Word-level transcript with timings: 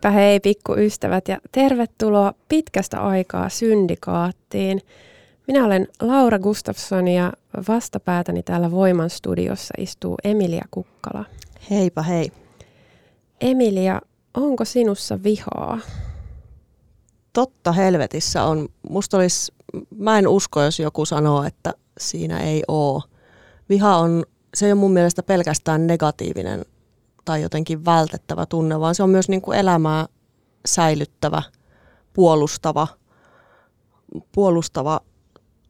Heipä 0.00 0.10
hei 0.10 0.40
pikkuystävät 0.40 1.28
ja 1.28 1.38
tervetuloa 1.52 2.34
pitkästä 2.48 3.02
aikaa 3.02 3.48
Syndikaattiin. 3.48 4.80
Minä 5.46 5.64
olen 5.64 5.88
Laura 6.00 6.38
Gustafsson 6.38 7.08
ja 7.08 7.32
vastapäätäni 7.68 8.42
täällä 8.42 8.70
Voiman 8.70 9.10
studiossa 9.10 9.74
istuu 9.78 10.14
Emilia 10.24 10.64
Kukkala. 10.70 11.24
Heipä 11.70 12.02
hei. 12.02 12.32
Emilia, 13.40 14.00
onko 14.34 14.64
sinussa 14.64 15.22
vihaa? 15.22 15.78
Totta 17.32 17.72
helvetissä 17.72 18.44
on. 18.44 18.68
Musta 18.88 19.16
olisi, 19.16 19.52
mä 19.98 20.18
en 20.18 20.28
usko, 20.28 20.62
jos 20.62 20.80
joku 20.80 21.04
sanoo, 21.04 21.44
että 21.44 21.74
siinä 21.98 22.40
ei 22.40 22.62
oo. 22.68 23.02
Viha 23.68 23.96
on, 23.96 24.24
se 24.54 24.66
ei 24.66 24.72
ole 24.72 24.80
mun 24.80 24.92
mielestä 24.92 25.22
pelkästään 25.22 25.86
negatiivinen 25.86 26.64
tai 27.30 27.42
jotenkin 27.42 27.84
vältettävä 27.84 28.46
tunne, 28.46 28.80
vaan 28.80 28.94
se 28.94 29.02
on 29.02 29.10
myös 29.10 29.28
niin 29.28 29.42
kuin 29.42 29.58
elämää 29.58 30.06
säilyttävä, 30.66 31.42
puolustava, 32.12 32.88
puolustava 34.32 35.00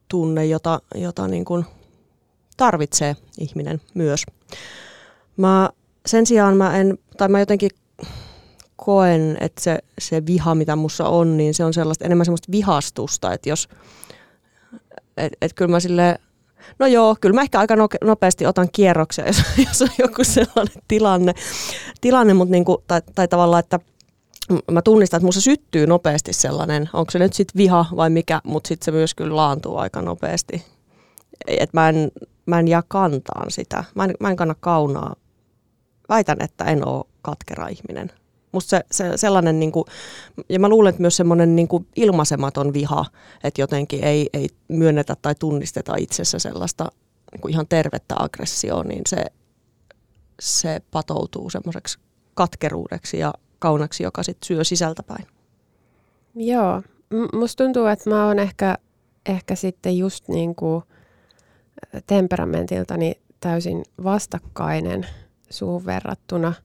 tunne, 0.08 0.46
jota, 0.46 0.80
jota 0.94 1.28
niin 1.28 1.44
kuin 1.44 1.66
tarvitsee 2.56 3.16
ihminen 3.38 3.80
myös. 3.94 4.22
Mä, 5.36 5.70
sen 6.06 6.26
sijaan 6.26 6.56
mä 6.56 6.76
en, 6.76 6.98
tai 7.16 7.28
mä 7.28 7.40
jotenkin 7.40 7.70
koen, 8.76 9.36
että 9.40 9.62
se, 9.62 9.78
se 9.98 10.26
viha, 10.26 10.54
mitä 10.54 10.76
mussa 10.76 11.08
on, 11.08 11.36
niin 11.36 11.54
se 11.54 11.64
on 11.64 11.74
sellaista, 11.74 12.04
enemmän 12.04 12.24
semmoista 12.24 12.52
vihastusta, 12.52 13.32
että 13.32 13.48
jos, 13.48 13.68
että 15.16 15.38
et 15.40 15.52
kyllä 15.54 15.70
mä 15.70 15.80
silleen 15.80 16.18
No 16.78 16.86
joo, 16.86 17.16
kyllä 17.20 17.34
mä 17.34 17.42
ehkä 17.42 17.58
aika 17.58 17.74
nopeasti 18.04 18.46
otan 18.46 18.68
kierroksia, 18.72 19.26
jos, 19.26 19.42
jos 19.68 19.82
on 19.82 19.88
joku 19.98 20.24
sellainen 20.24 20.82
tilanne, 20.88 21.34
tilanne 22.00 22.34
mutta 22.34 22.52
niin 22.52 22.64
kuin, 22.64 22.78
tai, 22.86 23.02
tai 23.14 23.28
tavallaan, 23.28 23.60
että 23.60 23.80
mä 24.70 24.82
tunnistan, 24.82 25.18
että 25.18 25.26
musta 25.26 25.40
syttyy 25.40 25.86
nopeasti 25.86 26.32
sellainen, 26.32 26.90
onko 26.92 27.10
se 27.10 27.18
nyt 27.18 27.32
sitten 27.32 27.58
viha 27.58 27.86
vai 27.96 28.10
mikä, 28.10 28.40
mutta 28.44 28.68
sitten 28.68 28.84
se 28.84 28.90
myös 28.90 29.14
kyllä 29.14 29.36
laantuu 29.36 29.76
aika 29.76 30.02
nopeasti. 30.02 30.64
Et 31.46 31.72
mä, 31.72 31.88
en, 31.88 32.12
mä 32.46 32.58
en 32.58 32.68
jää 32.68 32.82
kantaan 32.88 33.50
sitä. 33.50 33.84
Mä 33.94 34.04
en, 34.04 34.14
mä 34.20 34.30
en 34.30 34.36
kanna 34.36 34.54
kaunaa. 34.60 35.16
Väitän, 36.08 36.42
että 36.42 36.64
en 36.64 36.88
ole 36.88 37.04
katkera 37.22 37.68
ihminen. 37.68 38.12
Musta 38.52 38.68
se, 38.70 38.84
se 38.90 39.16
sellainen, 39.16 39.60
niin 39.60 39.72
kuin, 39.72 39.84
ja 40.48 40.58
mä 40.58 40.68
luulen, 40.68 40.90
että 40.90 41.00
myös 41.00 41.16
semmoinen 41.16 41.56
niin 41.56 41.68
kuin 41.68 41.86
ilmaisematon 41.96 42.72
viha, 42.72 43.06
että 43.44 43.60
jotenkin 43.60 44.04
ei, 44.04 44.28
ei 44.32 44.48
myönnetä 44.68 45.16
tai 45.22 45.34
tunnisteta 45.34 45.96
itsessä 45.96 46.38
sellaista 46.38 46.88
niin 47.32 47.40
kuin 47.40 47.52
ihan 47.52 47.66
tervettä 47.68 48.14
aggressioa, 48.18 48.84
niin 48.84 49.02
se, 49.08 49.24
se 50.40 50.80
patoutuu 50.90 51.50
semmoiseksi 51.50 51.98
katkeruudeksi 52.34 53.18
ja 53.18 53.34
kaunaksi, 53.58 54.02
joka 54.02 54.22
sitten 54.22 54.46
syö 54.46 54.64
sisältäpäin. 54.64 55.26
Joo, 56.34 56.82
M- 57.10 57.38
musta 57.38 57.64
tuntuu, 57.64 57.86
että 57.86 58.10
mä 58.10 58.26
oon 58.26 58.38
ehkä, 58.38 58.78
ehkä 59.26 59.54
sitten 59.54 59.98
just 59.98 60.28
niin 60.28 60.54
kuin 60.54 60.84
temperamentiltani 62.06 63.14
täysin 63.40 63.82
vastakkainen 64.04 65.06
suun 65.50 65.86
verrattuna– 65.86 66.52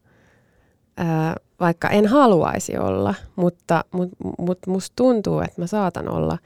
ää, 0.97 1.35
vaikka 1.59 1.89
en 1.89 2.05
haluaisi 2.05 2.77
olla, 2.77 3.15
mutta 3.35 3.85
mut, 3.91 4.09
mut 4.37 4.59
musta 4.67 4.93
tuntuu, 4.95 5.39
että 5.39 5.61
mä 5.61 5.67
saatan 5.67 6.09
olla 6.09 6.37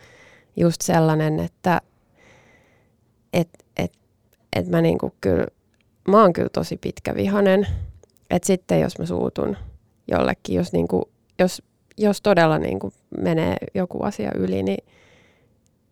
just 0.56 0.81
sellainen, 0.81 1.40
että 1.40 1.81
et, 3.34 3.50
et, 3.78 3.92
et 4.56 4.68
mä 4.68 4.81
niinku 4.81 5.14
kyllä, 5.22 5.47
mä 6.08 6.22
oon 6.22 6.34
kyllä 6.34 6.50
tosi 6.53 6.78
pitkävihanen, 6.78 7.68
että 8.30 8.47
sitten 8.47 8.81
jos 8.81 9.00
mä 9.00 9.06
suutun 9.06 9.58
jollekin, 10.08 10.56
jos, 10.56 10.74
niinku, 10.74 11.09
jos, 11.40 11.62
jos 11.97 12.22
todella 12.22 12.58
niinku 12.58 12.94
menee 13.22 13.58
joku 13.76 14.03
asia 14.03 14.31
yli, 14.36 14.64
niin, 14.64 14.86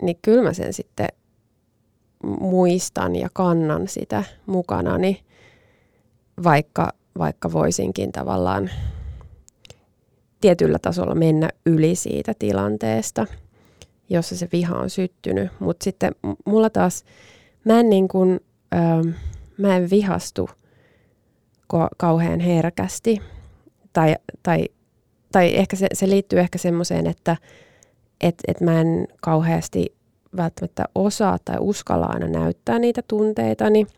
niin 0.02 0.18
kyllä 0.22 0.44
mä 0.44 0.54
sen 0.54 0.74
sitten 0.74 1.08
muistan 2.40 3.16
ja 3.16 3.30
kannan 3.34 3.88
sitä 3.88 4.24
mukanani, 4.46 5.24
vaikka 6.44 6.94
vaikka 7.18 7.52
voisinkin 7.52 8.12
tavallaan 8.12 8.70
tietyllä 10.42 10.80
tasolla 10.80 11.16
mennä 11.16 11.50
yli 11.66 11.96
siitä 11.96 12.34
tilanteesta, 12.40 13.28
jossa 14.10 14.38
se 14.38 14.50
viha 14.52 14.80
on 14.80 14.90
syttynyt. 14.90 15.52
Mutta 15.60 15.84
sitten 15.84 16.16
mulla 16.46 16.70
taas, 16.70 17.04
mä 17.66 17.80
en, 17.80 17.90
niin 17.90 18.08
kun, 18.08 18.40
ö, 18.74 19.12
mä 19.58 19.76
en 19.76 19.90
vihastu 19.90 20.50
ko- 21.74 21.96
kauhean 21.98 22.40
herkästi. 22.40 23.22
Tai, 23.94 24.16
tai, 24.44 24.66
tai 25.32 25.56
ehkä 25.56 25.76
se, 25.76 25.88
se 25.94 26.10
liittyy 26.10 26.40
ehkä 26.40 26.58
semmoiseen, 26.58 27.08
että 27.08 27.38
et, 28.22 28.36
et 28.48 28.62
mä 28.62 28.82
en 28.82 29.08
kauheasti 29.22 29.96
välttämättä 30.38 30.86
osaa 30.96 31.38
tai 31.46 31.58
uskalla 31.60 32.06
aina 32.06 32.28
näyttää 32.28 32.80
niitä 32.80 33.02
tunteitani– 33.08 33.88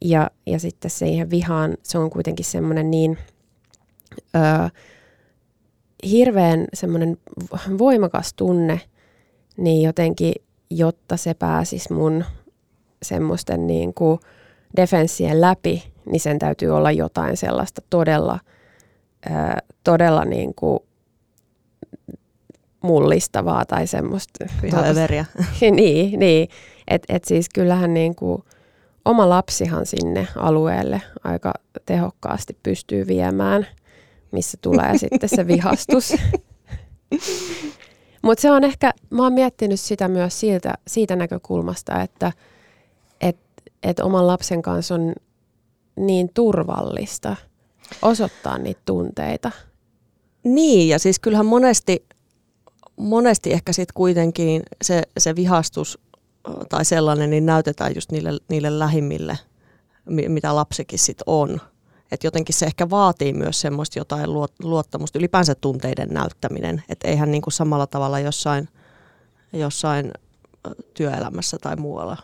ja, 0.00 0.30
ja 0.46 0.58
sitten 0.58 0.90
siihen 0.90 1.30
vihaan, 1.30 1.76
se 1.82 1.98
on 1.98 2.10
kuitenkin 2.10 2.44
semmoinen 2.44 2.90
niin 2.90 3.18
ö, 4.36 4.70
hirveän 6.10 6.66
semmoinen 6.74 7.18
voimakas 7.78 8.34
tunne, 8.34 8.80
niin 9.56 9.82
jotenkin, 9.82 10.34
jotta 10.70 11.16
se 11.16 11.34
pääsisi 11.34 11.92
mun 11.92 12.24
semmoisten 13.02 13.66
niin 13.66 13.94
kuin 13.94 14.20
defenssien 14.76 15.40
läpi, 15.40 15.92
niin 16.06 16.20
sen 16.20 16.38
täytyy 16.38 16.70
olla 16.70 16.92
jotain 16.92 17.36
sellaista 17.36 17.82
todella, 17.90 18.38
ö, 19.26 19.30
todella 19.84 20.24
niin 20.24 20.54
kuin 20.54 20.78
mullistavaa 22.82 23.64
tai 23.64 23.86
semmoista. 23.86 24.46
Vihaöveriä. 24.62 25.24
niin, 25.60 26.18
niin. 26.18 26.48
että 26.88 27.14
et 27.16 27.24
siis 27.24 27.48
kyllähän 27.54 27.94
niin 27.94 28.14
kuin, 28.14 28.42
oma 29.04 29.28
lapsihan 29.28 29.86
sinne 29.86 30.28
alueelle 30.36 31.02
aika 31.24 31.54
tehokkaasti 31.86 32.56
pystyy 32.62 33.06
viemään, 33.06 33.66
missä 34.32 34.58
tulee 34.60 34.98
sitten 34.98 35.28
se 35.28 35.46
vihastus. 35.46 36.12
Mutta 38.22 38.42
se 38.42 38.50
on 38.50 38.64
ehkä, 38.64 38.92
mä 39.10 39.22
oon 39.22 39.32
miettinyt 39.32 39.80
sitä 39.80 40.08
myös 40.08 40.40
siitä, 40.40 40.74
siitä 40.86 41.16
näkökulmasta, 41.16 42.02
että 42.02 42.32
et, 43.20 43.36
et 43.82 44.00
oman 44.00 44.26
lapsen 44.26 44.62
kanssa 44.62 44.94
on 44.94 45.12
niin 45.96 46.30
turvallista 46.34 47.36
osoittaa 48.02 48.58
niitä 48.58 48.80
tunteita. 48.84 49.50
Niin, 50.44 50.88
ja 50.88 50.98
siis 50.98 51.18
kyllähän 51.18 51.46
monesti, 51.46 52.06
monesti 52.96 53.52
ehkä 53.52 53.72
sitten 53.72 53.94
kuitenkin 53.94 54.62
se, 54.82 55.02
se 55.18 55.36
vihastus 55.36 55.98
tai 56.68 56.84
sellainen, 56.84 57.30
niin 57.30 57.46
näytetään 57.46 57.94
just 57.94 58.12
niille, 58.12 58.30
niille 58.48 58.78
lähimmille, 58.78 59.38
mitä 60.28 60.54
lapsikin 60.54 60.98
sitten 60.98 61.24
on. 61.26 61.60
Että 62.12 62.26
jotenkin 62.26 62.54
se 62.54 62.66
ehkä 62.66 62.90
vaatii 62.90 63.32
myös 63.32 63.60
semmoista 63.60 63.98
jotain 63.98 64.32
luottamusta, 64.62 65.18
ylipäänsä 65.18 65.54
tunteiden 65.54 66.08
näyttäminen. 66.08 66.82
Että 66.88 67.08
eihän 67.08 67.30
niin 67.30 67.42
kuin 67.42 67.52
samalla 67.52 67.86
tavalla 67.86 68.20
jossain, 68.20 68.68
jossain 69.52 70.12
työelämässä 70.94 71.56
tai 71.60 71.76
muualla, 71.76 72.16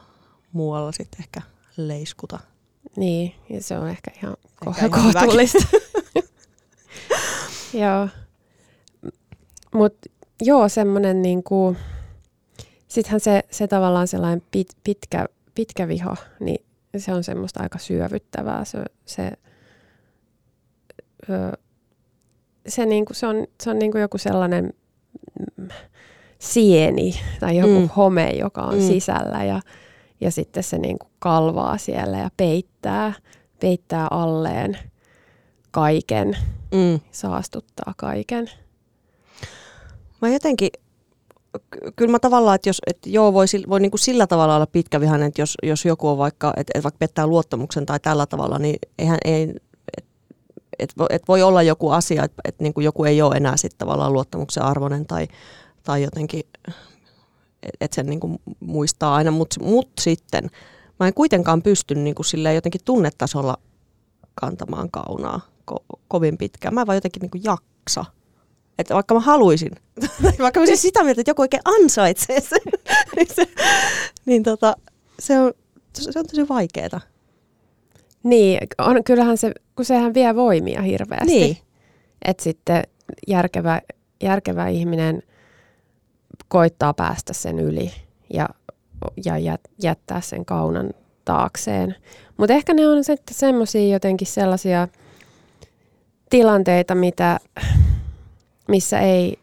muualla 0.53 0.93
sitten 0.93 1.21
ehkä 1.21 1.43
leiskuta. 1.77 2.39
Niin, 2.97 3.35
ja 3.51 3.63
se 3.63 3.79
on 3.79 3.89
ehkä 3.89 4.11
ihan, 4.17 4.37
ehkä 4.69 4.89
kohtuullista. 4.89 5.59
joo. 7.83 8.09
Mutta 9.75 10.09
joo, 10.43 10.69
semmoinen 10.69 11.23
niinku, 11.23 11.77
sittenhän 12.89 13.21
se, 13.21 13.43
se 13.51 13.67
tavallaan 13.67 14.09
sellainen 14.09 14.43
pit, 14.51 14.69
pitkä, 14.85 15.27
pitkä 15.55 15.89
viha, 15.89 16.17
niin 16.41 16.65
se 16.97 17.15
on 17.15 17.25
semmoista 17.25 17.63
aika 17.63 17.79
syövyttävää. 17.79 18.65
Se, 18.65 18.85
se, 19.07 19.33
ö, 21.31 21.53
se, 22.69 22.87
niinku, 22.87 23.15
se 23.15 23.27
on, 23.27 23.47
se 23.63 23.71
on 23.71 23.79
niinku 23.79 23.99
joku 23.99 24.19
sellainen 24.19 24.73
sieni 26.39 27.15
tai 27.41 27.57
joku 27.57 27.81
mm. 27.81 27.89
home, 27.97 28.31
joka 28.31 28.63
on 28.63 28.75
mm. 28.75 28.81
sisällä 28.81 29.45
ja, 29.45 29.61
ja 30.21 30.31
sitten 30.31 30.63
se 30.63 30.79
niinku 30.79 31.07
kalvaa 31.19 31.79
siellä 31.79 32.19
ja 32.19 32.31
peittää, 32.37 33.13
peittää 33.61 34.09
alleen 34.11 34.79
kaiken, 35.71 36.37
mm. 36.75 37.01
saastuttaa 37.11 37.95
kaiken. 37.97 38.51
Mä 40.23 40.29
jotenkin 40.29 40.71
kyllä 41.97 42.11
mä 42.11 42.19
tavallaan, 42.19 42.55
että 42.55 42.69
jos, 42.69 42.81
että 42.87 43.11
joo, 43.11 43.33
voi, 43.33 43.47
voi 43.69 43.81
niin 43.81 43.91
kuin 43.91 44.01
sillä 44.01 44.27
tavalla 44.27 44.57
olla 44.57 44.67
pitkävihainen, 44.67 45.29
että 45.29 45.43
jos, 45.43 45.55
jos 45.63 45.85
joku 45.85 46.09
on 46.09 46.19
vaikka, 46.19 46.49
että, 46.57 46.73
että 46.75 46.83
vaikka 46.83 46.99
pettää 46.99 47.27
luottamuksen 47.27 47.87
tai 47.87 48.01
tällä 48.01 48.27
tavalla, 48.27 48.59
niin 48.59 48.77
eihän, 48.99 49.19
ei, 49.25 49.55
et, 50.79 50.95
et 51.11 51.23
voi 51.29 51.43
olla 51.43 51.63
joku 51.63 51.91
asia, 51.91 52.25
että, 52.25 52.43
että 52.45 52.63
niin 52.63 52.75
kuin 52.75 52.85
joku 52.85 53.05
ei 53.05 53.23
ole 53.23 53.37
enää 53.37 53.57
sitten 53.57 53.79
tavallaan 53.79 54.13
luottamuksen 54.13 54.63
arvoinen 54.63 55.07
tai, 55.07 55.29
tai 55.83 56.03
jotenkin, 56.03 56.43
että 57.81 57.95
sen 57.95 58.07
niin 58.07 58.21
kuin 58.21 58.39
muistaa 58.61 59.15
aina, 59.15 59.31
mutta 59.31 59.65
mut 59.65 59.89
sitten 60.01 60.51
mä 61.01 61.07
en 61.07 61.15
kuitenkaan 61.15 61.63
pysty 61.63 61.95
niin 61.95 62.15
kuin 62.15 62.55
jotenkin 62.55 62.81
tunnetasolla 62.85 63.57
kantamaan 64.35 64.91
kaunaa 64.91 65.41
ko- 65.73 65.99
kovin 66.09 66.39
pitkään. 66.39 66.75
Mä 66.75 66.81
en 66.81 66.87
vaan 66.87 66.97
jotenkin 66.97 67.21
niin 67.21 67.31
kuin 67.31 67.45
jaksa. 67.45 68.05
Että 68.79 68.95
vaikka 68.95 69.15
mä 69.15 69.21
haluaisin, 69.21 69.71
vaikka 70.43 70.61
mä 70.61 70.67
sitä 70.75 71.05
mieltä, 71.05 71.21
että 71.21 71.31
joku 71.31 71.43
oikein 71.43 71.63
ansaitsee 71.65 72.41
sen, 72.41 72.61
niin, 73.17 73.29
se, 73.35 73.47
niin 74.27 74.43
tota, 74.43 74.77
se, 75.19 75.39
on, 75.39 75.53
se 75.93 76.19
on 76.19 76.27
tosi 76.27 76.49
vaikeeta. 76.49 77.01
Niin, 78.25 78.59
on, 78.79 79.05
kyllähän 79.05 79.39
se, 79.39 79.53
kun 79.77 79.85
sehän 79.85 80.15
vie 80.15 80.35
voimia 80.35 80.83
hirveästi. 80.83 81.27
Niin. 81.27 81.57
Että 82.25 82.43
sitten 82.43 82.83
järkevä, 83.29 83.81
järkevä 84.23 84.69
ihminen 84.69 85.23
koittaa 86.49 86.95
päästä 86.95 87.33
sen 87.33 87.59
yli 87.59 87.93
ja, 88.35 88.49
ja 89.25 89.59
jättää 89.83 90.21
sen 90.21 90.45
kaunan 90.45 90.91
taakseen. 91.25 91.95
Mutta 92.37 92.55
ehkä 92.55 92.75
ne 92.75 92.87
on 92.87 93.05
sitten 93.05 93.35
semmoisia 93.35 93.93
jotenkin 93.93 94.27
sellaisia 94.27 94.89
tilanteita, 96.31 96.95
mitä 96.95 97.41
missä 98.69 99.01
ei, 99.01 99.39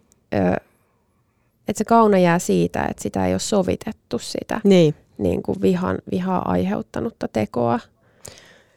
että 1.67 1.77
se 1.77 1.85
kauna 1.85 2.17
jää 2.17 2.39
siitä, 2.39 2.85
että 2.89 3.03
sitä 3.03 3.27
ei 3.27 3.33
ole 3.33 3.39
sovitettu 3.39 4.19
sitä 4.19 4.61
niin. 4.63 4.95
Niin 5.17 5.43
kuin 5.43 5.61
vihan, 5.61 5.97
vihaa 6.11 6.51
aiheuttanutta 6.51 7.27
tekoa. 7.27 7.79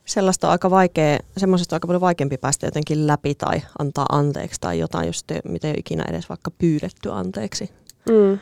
Sellaista 0.05 0.47
on 0.47 0.51
aika 0.53 0.71
vaikea, 0.71 1.19
semmoisesta 1.37 1.75
on 1.75 1.77
aika 1.77 1.87
paljon 1.87 2.01
vaikeampi 2.01 2.39
päästä 2.39 2.67
jotenkin 2.67 3.07
läpi 3.07 3.35
tai 3.35 3.63
antaa 3.79 4.07
anteeksi 4.13 4.61
tai 4.61 4.79
jotain, 4.79 5.07
jos 5.07 5.25
te, 5.25 5.41
mitä 5.49 5.67
ei 5.69 5.73
ole 5.73 5.79
ikinä 5.79 6.05
edes 6.09 6.29
vaikka 6.29 6.51
pyydetty 6.51 7.11
anteeksi. 7.13 7.71
Mm. 8.09 8.39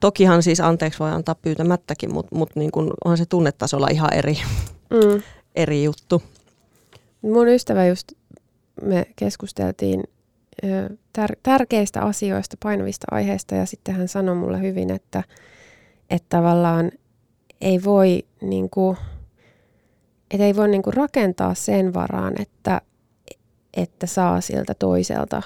Tokihan 0.00 0.42
siis 0.42 0.60
anteeksi 0.60 0.98
voi 0.98 1.10
antaa 1.10 1.34
pyytämättäkin, 1.34 2.14
mutta 2.14 2.36
mut 2.36 2.56
niin 2.56 2.70
kun 2.70 2.94
onhan 3.04 3.18
se 3.18 3.26
tunnetasolla 3.26 3.88
ihan 3.90 4.14
eri, 4.14 4.38
mm. 4.90 5.22
eri 5.62 5.84
juttu. 5.84 6.22
Mun 7.22 7.48
ystävä 7.48 7.86
just, 7.86 8.12
me 8.82 9.06
keskusteltiin 9.16 10.04
tär- 11.18 11.38
tärkeistä 11.42 12.02
asioista, 12.02 12.56
painavista 12.62 13.06
aiheista 13.10 13.54
ja 13.54 13.66
sitten 13.66 13.94
hän 13.94 14.08
sanoi 14.08 14.34
mulle 14.34 14.60
hyvin, 14.60 14.90
että, 14.90 15.22
että 16.10 16.26
tavallaan 16.28 16.90
ei 17.60 17.84
voi, 17.84 18.22
niin 18.40 18.70
kuin, 18.70 18.96
että 20.30 20.44
ei 20.44 20.56
voi 20.56 20.68
niin 20.68 20.82
kuin 20.82 20.94
rakentaa 20.94 21.54
sen 21.54 21.94
varaan, 21.94 22.34
että, 22.42 22.80
että 23.76 24.06
saa 24.06 24.40
siltä 24.40 24.74
toiselta 24.74 25.42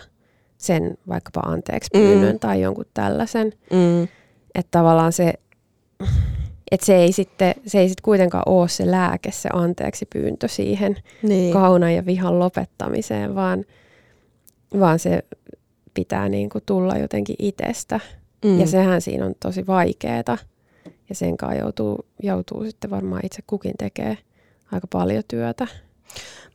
sen 0.58 0.98
vaikkapa 1.08 1.40
anteeksi 1.40 1.90
pyynnön 1.92 2.32
mm. 2.32 2.38
tai 2.38 2.60
jonkun 2.60 2.86
tällaisen. 2.94 3.52
Mm. 3.72 4.02
Että 4.54 4.70
tavallaan 4.70 5.12
se, 5.12 5.34
että 6.70 6.86
se 6.86 6.96
ei 6.96 7.12
sitten 7.12 7.54
se 7.66 7.78
ei 7.78 7.88
sit 7.88 8.00
kuitenkaan 8.00 8.42
ole 8.46 8.68
se 8.68 8.90
lääke, 8.90 9.30
se 9.30 9.48
anteeksi 9.52 10.06
pyyntö 10.06 10.48
siihen 10.48 10.96
niin. 11.22 11.52
kaunan 11.52 11.94
ja 11.94 12.06
vihan 12.06 12.38
lopettamiseen, 12.38 13.34
vaan– 13.34 13.64
vaan 14.78 14.98
se 14.98 15.22
pitää 15.94 16.28
niin 16.28 16.50
kuin 16.50 16.62
tulla 16.66 16.96
jotenkin 16.98 17.36
itsestä. 17.38 18.00
Mm. 18.44 18.60
Ja 18.60 18.66
sehän 18.66 19.00
siinä 19.00 19.26
on 19.26 19.34
tosi 19.42 19.66
vaikeeta. 19.66 20.38
Ja 21.08 21.14
sen 21.14 21.36
kanssa 21.36 21.58
joutuu, 21.58 22.06
joutuu 22.22 22.64
sitten 22.64 22.90
varmaan 22.90 23.26
itse 23.26 23.42
kukin 23.46 23.74
tekee 23.78 24.18
aika 24.72 24.86
paljon 24.86 25.22
työtä. 25.28 25.66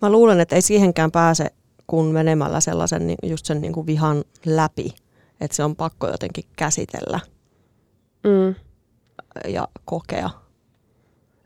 Mä 0.01 0.09
luulen, 0.09 0.39
että 0.39 0.55
ei 0.55 0.61
siihenkään 0.61 1.11
pääse 1.11 1.51
kun 1.87 2.05
menemällä 2.05 2.59
sellaisen 2.59 3.15
just 3.23 3.45
sen 3.45 3.61
niin 3.61 3.73
kuin 3.73 3.87
vihan 3.87 4.23
läpi. 4.45 4.95
Että 5.41 5.55
se 5.55 5.63
on 5.63 5.75
pakko 5.75 6.07
jotenkin 6.07 6.43
käsitellä 6.55 7.19
mm. 8.23 8.55
ja 9.47 9.67
kokea. 9.85 10.29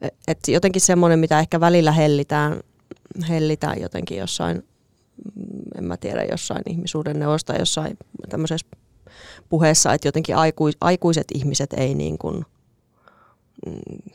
Et, 0.01 0.13
et 0.27 0.39
jotenkin 0.47 0.81
semmoinen, 0.81 1.19
mitä 1.19 1.39
ehkä 1.39 1.59
välillä 1.59 1.91
hellitään, 1.91 2.59
hellitään 3.29 3.81
jotenkin 3.81 4.17
jossain 4.17 4.63
en 5.77 5.83
mä 5.83 5.97
tiedä, 5.97 6.23
jossain 6.23 6.61
ihmisuuden 6.65 7.19
neuvosta, 7.19 7.55
jossain 7.55 7.97
tämmöisessä 8.29 8.67
puheessa, 9.49 9.93
että 9.93 10.07
jotenkin 10.07 10.35
aikuis, 10.35 10.77
aikuiset 10.81 11.27
ihmiset 11.33 11.73
ei 11.73 11.95
niin 11.95 12.17
kuin, 12.17 12.45
mm, 13.65 14.11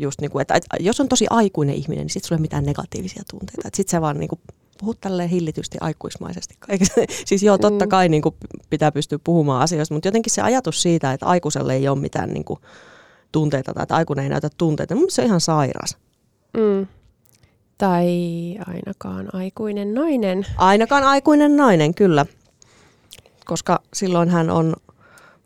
just 0.00 0.20
niin 0.20 0.30
kuin, 0.30 0.42
että, 0.42 0.54
että 0.54 0.76
jos 0.80 1.00
on 1.00 1.08
tosi 1.08 1.26
aikuinen 1.30 1.74
ihminen, 1.74 2.02
niin 2.02 2.10
sitten 2.10 2.28
sulla 2.28 2.36
ei 2.36 2.40
ole 2.40 2.44
mitään 2.44 2.64
negatiivisia 2.64 3.22
tunteita. 3.30 3.68
Sitten 3.74 3.90
sä 3.90 4.00
vaan 4.00 4.18
niin 4.18 4.28
kuin 4.28 4.40
puhut 4.80 5.00
tälleen 5.00 5.28
hillitysti 5.28 5.78
aikuismaisesti. 5.80 6.54
siis 7.28 7.42
joo, 7.42 7.58
totta 7.58 7.84
mm. 7.84 7.88
kai 7.88 8.08
niin 8.08 8.22
kuin 8.22 8.34
pitää 8.70 8.92
pystyä 8.92 9.18
puhumaan 9.24 9.62
asioista, 9.62 9.94
mutta 9.94 10.08
jotenkin 10.08 10.32
se 10.32 10.42
ajatus 10.42 10.82
siitä, 10.82 11.12
että 11.12 11.26
aikuiselle 11.26 11.74
ei 11.74 11.88
ole 11.88 11.98
mitään 11.98 12.30
niin 12.30 12.44
kuin 12.44 12.60
tunteita 13.32 13.74
tai 13.74 13.82
että 13.82 13.96
aikuinen 13.96 14.22
ei 14.22 14.28
näytä 14.28 14.48
tunteita, 14.58 14.94
niin 14.94 15.10
se 15.10 15.22
on 15.22 15.26
ihan 15.26 15.40
sairas. 15.40 15.96
Mm. 16.56 16.86
Tai 17.78 18.06
ainakaan 18.66 19.34
aikuinen 19.34 19.94
nainen. 19.94 20.46
Ainakaan 20.56 21.04
aikuinen 21.04 21.56
nainen, 21.56 21.94
kyllä. 21.94 22.26
Koska 23.44 23.82
silloin 23.94 24.28
hän 24.28 24.50
on, 24.50 24.76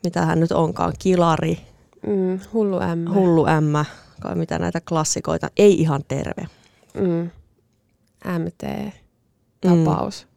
mitä 0.04 0.22
hän 0.26 0.40
nyt 0.40 0.52
onkaan, 0.52 0.92
kilari. 0.98 1.58
Mm, 2.06 2.40
hullu 2.52 2.80
ämmä. 2.80 3.12
Hullu 3.12 3.46
ämmä, 3.46 3.84
kai 4.24 4.34
mitä 4.34 4.58
näitä 4.58 4.80
klassikoita. 4.88 5.50
Ei 5.56 5.80
ihan 5.80 6.04
terve. 6.08 6.46
Mm. 6.94 7.30
MT-tapaus. 8.38 10.24
Mm. 10.24 10.28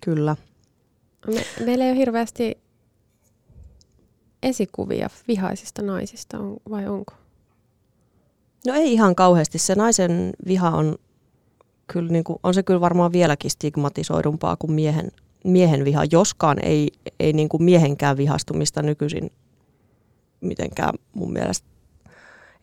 Kyllä. 0.00 0.36
Me, 1.26 1.44
meillä 1.64 1.84
ei 1.84 1.90
ole 1.90 1.98
hirveästi 1.98 2.58
esikuvia 4.42 5.10
vihaisista 5.28 5.82
naisista, 5.82 6.38
on, 6.38 6.56
vai 6.70 6.88
onko? 6.88 7.14
No 8.66 8.74
ei 8.74 8.92
ihan 8.92 9.14
kauheasti. 9.14 9.58
Se 9.58 9.74
naisen 9.74 10.32
viha 10.46 10.70
on, 10.70 10.96
kyllä, 11.86 12.12
niin 12.12 12.24
kuin, 12.24 12.38
on 12.42 12.54
se 12.54 12.62
kyllä 12.62 12.80
varmaan 12.80 13.12
vieläkin 13.12 13.50
stigmatisoidumpaa 13.50 14.56
kuin 14.56 14.72
miehen, 14.72 15.10
miehen 15.44 15.84
viha, 15.84 16.04
joskaan 16.12 16.56
ei, 16.62 16.88
ei 17.20 17.32
niin 17.32 17.48
kuin 17.48 17.62
miehenkään 17.62 18.16
vihastumista 18.16 18.82
nykyisin 18.82 19.30
mitenkään 20.40 20.94
mun 21.14 21.32
mielestä. 21.32 21.68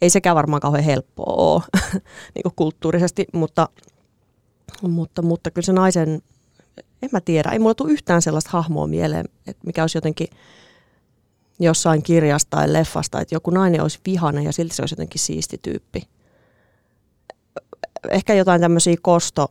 Ei 0.05 0.09
sekään 0.09 0.35
varmaan 0.35 0.62
kauhean 0.62 0.83
helppoa 0.83 1.33
ole 1.33 1.62
niin 2.35 2.53
kulttuurisesti, 2.55 3.25
mutta, 3.33 3.69
mutta, 4.81 5.21
mutta 5.21 5.51
kyllä 5.51 5.65
se 5.65 5.74
naisen, 5.74 6.21
en 7.01 7.09
mä 7.12 7.21
tiedä, 7.21 7.50
ei 7.50 7.59
mulla 7.59 7.75
tule 7.75 7.91
yhtään 7.91 8.21
sellaista 8.21 8.50
hahmoa 8.53 8.88
mieleen, 8.88 9.25
että 9.47 9.67
mikä 9.67 9.83
olisi 9.83 9.97
jotenkin– 9.97 10.27
jossain 11.59 12.03
kirjasta 12.03 12.57
tai 12.57 12.74
leffasta, 12.74 13.21
että 13.21 13.35
joku 13.35 13.51
nainen 13.51 13.81
olisi 13.81 14.00
vihana 14.05 14.41
ja 14.41 14.53
silti 14.53 14.75
se 14.75 14.81
olisi 14.81 14.93
jotenkin 14.93 15.21
siisti 15.21 15.59
tyyppi. 15.62 16.03
Ehkä 18.12 18.33
jotain 18.33 18.62
tämmöisiä 18.62 18.95
kosto, 19.01 19.47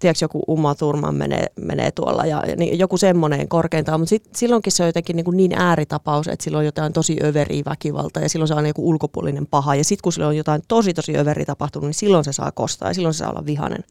tiedätkö 0.00 0.24
joku 0.24 0.42
Uma 0.46 0.74
Thurman 0.74 1.14
menee, 1.14 1.46
menee 1.60 1.90
tuolla 1.90 2.26
ja, 2.26 2.42
niin, 2.56 2.78
joku 2.78 2.96
semmoinen 2.96 3.48
korkeintaan, 3.48 4.00
mutta 4.00 4.10
sit, 4.10 4.28
silloinkin 4.36 4.72
se 4.72 4.82
on 4.82 4.88
jotenkin 4.88 5.16
niin, 5.16 5.24
kuin 5.24 5.36
niin 5.36 5.52
ääritapaus, 5.56 6.28
että 6.28 6.44
silloin 6.44 6.60
on 6.60 6.64
jotain 6.64 6.92
tosi 6.92 7.16
överiä 7.24 7.62
väkivaltaa 7.66 8.22
ja 8.22 8.28
silloin 8.28 8.48
se 8.48 8.54
on 8.54 8.66
joku 8.66 8.88
ulkopuolinen 8.88 9.46
paha 9.46 9.74
ja 9.74 9.84
sitten 9.84 10.02
kun 10.02 10.12
sillä 10.12 10.28
on 10.28 10.36
jotain 10.36 10.62
tosi 10.68 10.94
tosi 10.94 11.18
överiä 11.18 11.46
tapahtunut, 11.46 11.86
niin 11.86 11.94
silloin 11.94 12.24
se 12.24 12.32
saa 12.32 12.52
kostaa 12.52 12.88
ja 12.90 12.94
silloin 12.94 13.14
se 13.14 13.18
saa 13.18 13.30
olla 13.30 13.46
vihanen. 13.46 13.84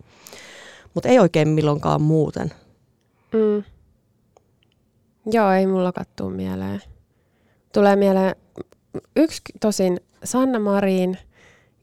Mutta 0.93 1.09
ei 1.09 1.19
oikein 1.19 1.47
milloinkaan 1.47 2.01
muuten. 2.01 2.51
Mm. 3.33 3.63
Joo, 5.31 5.51
ei 5.51 5.67
mulla 5.67 5.91
kattuu 5.91 6.29
mieleen 6.29 6.81
tulee 7.73 7.95
mieleen 7.95 8.35
yksi 9.15 9.41
tosin 9.59 9.99
Sanna 10.23 10.59
Marin, 10.59 11.17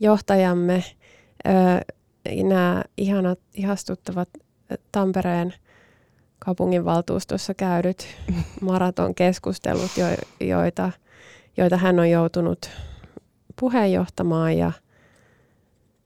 johtajamme, 0.00 0.84
nämä 2.42 2.82
ihanat, 2.96 3.38
ihastuttavat 3.54 4.28
Tampereen 4.92 5.54
kaupunginvaltuustossa 6.38 7.54
käydyt 7.54 8.06
maratonkeskustelut, 8.60 9.90
jo, 9.96 10.06
joita, 10.46 10.92
joita 11.56 11.76
hän 11.76 11.98
on 11.98 12.10
joutunut 12.10 12.70
puheenjohtamaan 13.60 14.58
ja, 14.58 14.72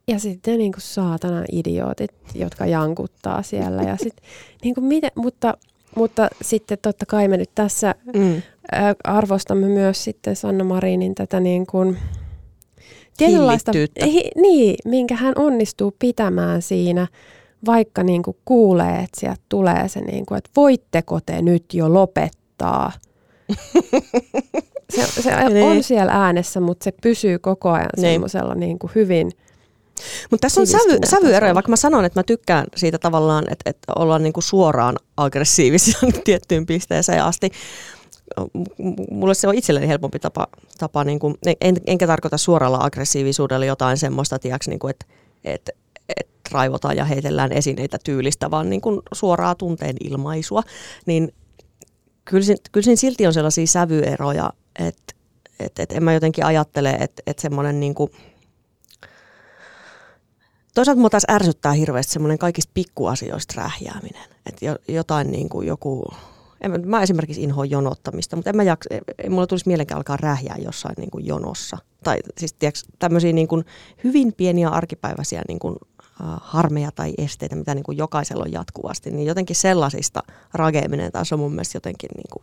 ja 0.09 0.19
sitten 0.19 0.59
niin 0.59 0.73
kuin 0.73 0.83
saatana 0.83 1.45
idiootit, 1.53 2.11
jotka 2.35 2.67
jankuttaa 2.67 3.43
siellä. 3.43 3.83
Ja 3.83 3.97
sit, 3.97 4.17
niin 4.65 4.75
kuin 4.75 4.85
miten, 4.85 5.11
mutta, 5.15 5.55
mutta 5.97 6.29
sitten 6.43 6.79
totta 6.83 7.07
kai 7.07 7.29
me 7.29 7.37
nyt 7.37 7.51
tässä 7.55 7.95
mm. 8.15 8.43
arvostamme 9.05 9.67
myös 9.67 10.05
sitten 10.05 10.37
Sanna 10.37 10.65
Marinin 10.65 11.15
tätä 11.15 11.41
niin 11.41 11.67
kuin, 11.67 11.99
tietynlaista, 13.29 13.73
hi, 14.05 14.31
niin, 14.37 14.77
minkä 14.85 15.17
hän 15.17 15.35
onnistuu 15.37 15.97
pitämään 15.99 16.63
siinä, 16.63 17.07
vaikka 17.67 18.03
niin 18.03 18.23
kuin 18.23 18.37
kuulee, 18.45 18.99
että 18.99 19.21
sieltä 19.21 19.41
tulee 19.49 19.89
se, 19.89 20.01
niin 20.01 20.27
kuin, 20.27 20.39
että 20.39 20.51
voitteko 20.57 21.21
te 21.27 21.43
nyt 21.43 21.65
jo 21.75 21.95
lopettaa. 21.95 22.93
se, 24.95 25.23
se 25.23 25.49
niin. 25.49 25.67
on 25.67 25.83
siellä 25.83 26.13
äänessä, 26.13 26.61
mutta 26.61 26.85
se 26.85 26.93
pysyy 27.03 27.39
koko 27.39 27.71
ajan 27.71 27.89
niin. 27.97 28.13
semmoisella 28.13 28.55
niin 28.55 28.79
kuin 28.79 28.91
hyvin 28.95 29.33
mutta 30.31 30.45
tässä 30.45 30.61
on 30.61 30.67
sävy, 30.67 30.99
sävyeroja, 31.05 31.55
vaikka 31.55 31.71
mä 31.71 31.77
sanon, 31.77 32.05
että 32.05 32.21
mä 32.21 32.25
tykkään 32.25 32.67
siitä 32.77 32.99
tavallaan, 32.99 33.45
että, 33.45 33.71
että 33.71 33.93
ollaan 33.97 34.23
niin 34.23 34.33
kuin 34.33 34.45
suoraan 34.45 34.97
aggressiivisia 35.17 35.99
tiettyyn 36.25 36.67
pisteeseen 36.67 37.25
asti 37.25 37.51
mulle 39.11 39.35
se 39.35 39.49
on 39.49 39.55
itselleni 39.55 39.89
helpompi 39.89 40.19
tapa, 40.19 40.47
tapa 40.79 41.05
niin 41.05 41.19
kuin, 41.19 41.35
en, 41.61 41.77
enkä 41.87 42.07
tarkoita 42.07 42.39
suoralla 42.39 42.79
aggressiivisuudella 42.81 43.67
jotain 43.67 43.97
semmoista, 43.97 44.39
tiiäks, 44.39 44.69
niin 44.69 44.79
kuin, 44.79 44.91
että, 44.91 45.07
että, 45.45 45.73
että 46.17 46.51
raivotaan 46.53 46.97
ja 46.97 47.05
heitellään 47.05 47.53
esineitä 47.53 47.99
tyylistä, 48.05 48.51
vaan 48.51 48.71
niin 48.71 48.81
kuin 48.81 49.01
suoraa 49.13 49.55
tunteen 49.55 49.97
ilmaisua, 50.05 50.63
niin 51.07 51.35
kyllä, 52.25 52.45
kyllä 52.73 52.85
siinä 52.85 52.97
silti 52.97 53.27
on 53.27 53.33
sellaisia 53.33 53.67
sävyeroja, 53.67 54.53
että, 54.79 55.15
että, 55.61 55.83
että 55.83 55.95
en 55.95 56.05
mä 56.05 56.13
jotenkin 56.13 56.45
ajattele, 56.45 56.91
että, 56.91 57.23
että 57.27 57.43
semmoinen 57.43 57.81
niin 57.81 57.95
kuin, 57.95 58.11
Toisaalta 60.75 61.01
mua 61.01 61.11
taas 61.11 61.27
ärsyttää 61.31 61.73
hirveästi 61.73 62.13
semmoinen 62.13 62.39
kaikista 62.39 62.71
pikkuasioista 62.75 63.55
rähjääminen. 63.57 64.31
Että 64.47 64.77
jotain 64.89 65.31
niin 65.31 65.49
kuin 65.49 65.67
joku 65.67 66.13
en, 66.61 66.89
mä 66.89 67.03
esimerkiksi 67.03 67.43
inhoan 67.43 67.71
jonottamista, 67.71 68.37
mutta 68.37 68.51
en 68.51 68.57
mä 68.57 68.63
jaksa, 68.63 68.89
ei 69.19 69.29
mulla 69.29 69.47
tulisi 69.47 69.69
mielenkiä 69.69 69.97
alkaa 69.97 70.17
rähjää 70.17 70.57
jossain 70.59 70.95
niin 70.99 71.11
kuin 71.11 71.27
jonossa. 71.27 71.79
Tai 72.05 72.19
siis 72.39 72.53
tiiäks, 72.53 72.85
tämmöisiä 72.99 73.33
niin 73.33 73.49
kuin 73.49 73.65
hyvin 74.05 74.33
pieniä 74.33 74.69
arkipäiväisiä 74.69 75.43
niin 75.49 75.59
kuin, 75.59 75.75
uh, 75.75 76.27
harmeja 76.41 76.91
tai 76.95 77.13
esteitä, 77.19 77.57
mitä 77.57 77.75
niin 77.75 77.85
kuin 77.85 77.99
jokaisella 77.99 78.45
on 78.45 78.53
jatkuvasti, 78.53 79.11
niin 79.11 79.27
jotenkin 79.27 79.57
sellaisista 79.57 80.23
rakeaminen 80.55 81.13
taas 81.13 81.33
on 81.33 81.39
mun 81.39 81.53
mielestä 81.53 81.77
jotenkin 81.77 82.11
niin 82.17 82.31
kuin... 82.33 82.43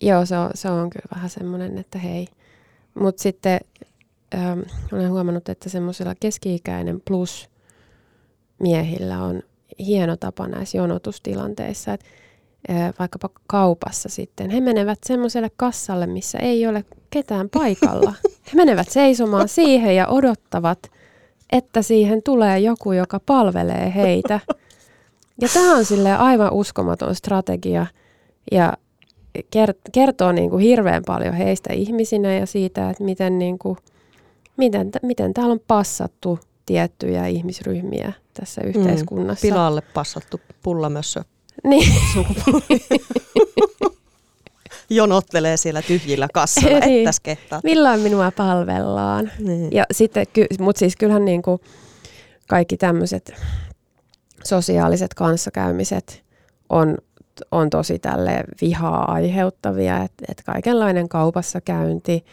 Joo, 0.00 0.26
se 0.26 0.38
on, 0.38 0.50
se 0.54 0.70
on 0.70 0.90
kyllä 0.90 1.06
vähän 1.14 1.30
semmoinen, 1.30 1.78
että 1.78 1.98
hei. 1.98 2.28
Mutta 2.94 3.22
sitten 3.22 3.60
ähm, 4.34 4.60
olen 4.92 5.10
huomannut, 5.10 5.48
että 5.48 5.68
semmoisella 5.68 6.14
keski-ikäinen 6.20 7.00
plus 7.04 7.48
miehillä 8.58 9.22
on 9.22 9.42
hieno 9.78 10.16
tapa 10.16 10.48
näissä 10.48 10.78
jonotustilanteissa, 10.78 11.92
että 11.92 12.06
vaikkapa 12.98 13.28
kaupassa 13.46 14.08
sitten. 14.08 14.50
He 14.50 14.60
menevät 14.60 14.98
semmoiselle 15.06 15.50
kassalle, 15.56 16.06
missä 16.06 16.38
ei 16.38 16.66
ole 16.66 16.84
ketään 17.10 17.48
paikalla. 17.50 18.14
He 18.24 18.56
menevät 18.56 18.88
seisomaan 18.88 19.48
siihen 19.48 19.96
ja 19.96 20.06
odottavat, 20.06 20.90
että 21.52 21.82
siihen 21.82 22.22
tulee 22.22 22.58
joku, 22.58 22.92
joka 22.92 23.20
palvelee 23.26 23.92
heitä. 23.94 24.40
Ja 25.40 25.48
tämä 25.54 25.76
on 25.76 25.84
sille 25.84 26.16
aivan 26.16 26.52
uskomaton 26.52 27.14
strategia 27.14 27.86
ja 28.52 28.72
kertoo 29.92 30.32
niin 30.32 30.50
kuin 30.50 30.62
hirveän 30.62 31.02
paljon 31.06 31.34
heistä 31.34 31.72
ihmisinä 31.72 32.34
ja 32.34 32.46
siitä, 32.46 32.90
että 32.90 33.04
miten, 33.04 33.38
niin 33.38 33.58
kuin, 33.58 33.76
miten, 34.56 34.90
miten 35.02 35.34
täällä 35.34 35.52
on 35.52 35.60
passattu 35.68 36.38
tiettyjä 36.66 37.26
ihmisryhmiä 37.26 38.12
tässä 38.34 38.60
mm, 38.60 38.68
yhteiskunnassa. 38.68 39.46
Mm, 39.46 39.50
pilalle 39.52 39.82
passattu 39.94 40.40
pullamössö 40.62 41.22
niin. 41.64 41.94
Jonottelee 44.90 45.56
siellä 45.56 45.82
tyhjillä 45.82 46.28
kassoilla, 46.34 46.78
niin. 46.78 47.08
että 47.08 47.20
kehtaa. 47.22 47.60
Milloin 47.64 48.00
minua 48.00 48.30
palvellaan? 48.30 49.30
Niin. 49.38 49.72
Ja 49.72 49.84
sitten, 49.92 50.26
mutta 50.60 50.78
siis 50.78 50.96
kyllähän 50.96 51.24
niin 51.24 51.42
kuin 51.42 51.60
kaikki 52.48 52.76
tämmöiset 52.76 53.32
sosiaaliset 54.44 55.14
kanssakäymiset 55.14 56.22
on, 56.68 56.98
on 57.50 57.70
tosi 57.70 57.98
tälle 57.98 58.44
vihaa 58.60 59.12
aiheuttavia, 59.12 60.02
että 60.02 60.24
et 60.28 60.42
kaikenlainen 60.46 61.08
kaupassa 61.08 61.60
käynti, 61.60 62.24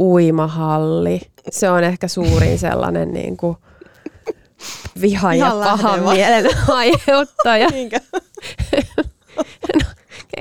uimahalli, 0.00 1.20
se 1.50 1.70
on 1.70 1.84
ehkä 1.84 2.08
suurin 2.08 2.58
sellainen 2.68 3.12
niin 3.12 3.36
kuin 3.36 3.56
vihan 5.00 5.38
ja 5.38 5.50
pahan 5.50 6.02
mielen 6.02 6.46
aiheuttaja. 6.68 7.68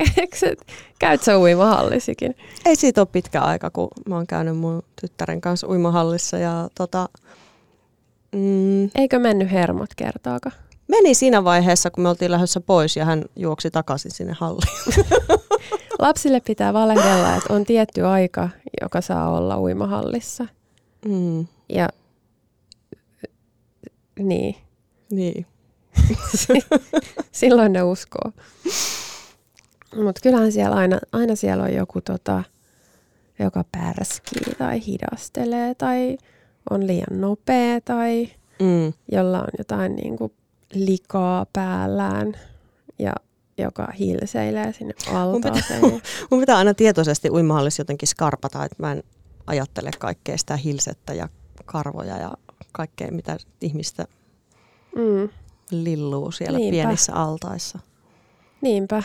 käyt 0.99 1.23
sä 1.23 1.39
uimahallisikin? 1.39 2.35
Ei 2.65 2.75
siitä 2.75 3.01
ole 3.01 3.07
pitkä 3.11 3.41
aika, 3.41 3.69
kun 3.69 3.87
mä 4.09 4.15
oon 4.15 4.27
käynyt 4.27 4.57
mun 4.57 4.83
tyttären 5.01 5.41
kanssa 5.41 5.67
uimahallissa. 5.67 6.37
Ja 6.37 6.69
tota, 6.75 7.09
mm, 8.35 8.89
Eikö 8.95 9.19
mennyt 9.19 9.51
hermot 9.51 9.89
kertaakaan? 9.95 10.55
Meni 10.87 11.13
siinä 11.13 11.43
vaiheessa, 11.43 11.91
kun 11.91 12.03
me 12.03 12.09
oltiin 12.09 12.31
lähdössä 12.31 12.61
pois 12.61 12.95
ja 12.95 13.05
hän 13.05 13.25
juoksi 13.35 13.71
takaisin 13.71 14.11
sinne 14.11 14.33
halliin. 14.39 15.03
Lapsille 15.99 16.39
pitää 16.39 16.73
valehdella, 16.73 17.35
että 17.35 17.53
on 17.53 17.65
tietty 17.65 18.05
aika, 18.05 18.49
joka 18.81 19.01
saa 19.01 19.37
olla 19.37 19.59
uimahallissa. 19.59 20.47
Mm. 21.05 21.47
Ja 21.69 21.89
niin. 24.19 24.55
Niin. 25.11 25.45
Silloin 27.31 27.73
ne 27.73 27.83
uskoo. 27.83 28.31
Mutta 29.95 30.21
kyllähän 30.23 30.51
siellä 30.51 30.75
aina, 30.75 30.99
aina 31.11 31.35
siellä 31.35 31.63
on 31.63 31.73
joku, 31.73 32.01
tota, 32.01 32.43
joka 33.39 33.65
pärskii 33.71 34.55
tai 34.57 34.85
hidastelee 34.85 35.75
tai 35.75 36.17
on 36.69 36.87
liian 36.87 37.21
nopea 37.21 37.81
tai 37.81 38.29
mm. 38.59 38.93
jolla 39.11 39.39
on 39.39 39.47
jotain 39.57 39.95
niinku 39.95 40.33
likaa 40.73 41.45
päällään 41.53 42.33
ja 42.99 43.13
joka 43.57 43.87
hilseilee 43.99 44.73
sinne 44.73 44.93
altaaseen. 45.13 45.81
Mun 45.81 45.91
pitää, 45.91 46.27
mun 46.31 46.39
pitää 46.39 46.57
aina 46.57 46.73
tietoisesti 46.73 47.29
uimahallissa 47.29 47.81
jotenkin 47.81 48.07
skarpata, 48.07 48.65
että 48.65 48.75
mä 48.79 48.91
en 48.91 49.03
ajattele 49.47 49.91
kaikkea 49.99 50.37
sitä 50.37 50.57
hilsettä 50.57 51.13
ja 51.13 51.29
karvoja 51.65 52.17
ja 52.17 52.31
kaikkea, 52.71 53.11
mitä 53.11 53.37
ihmistä 53.61 54.05
mm. 54.95 55.29
lilluu 55.71 56.31
siellä 56.31 56.57
Niinpä. 56.57 56.71
pienissä 56.71 57.13
altaissa. 57.13 57.79
Niinpä. 58.61 59.03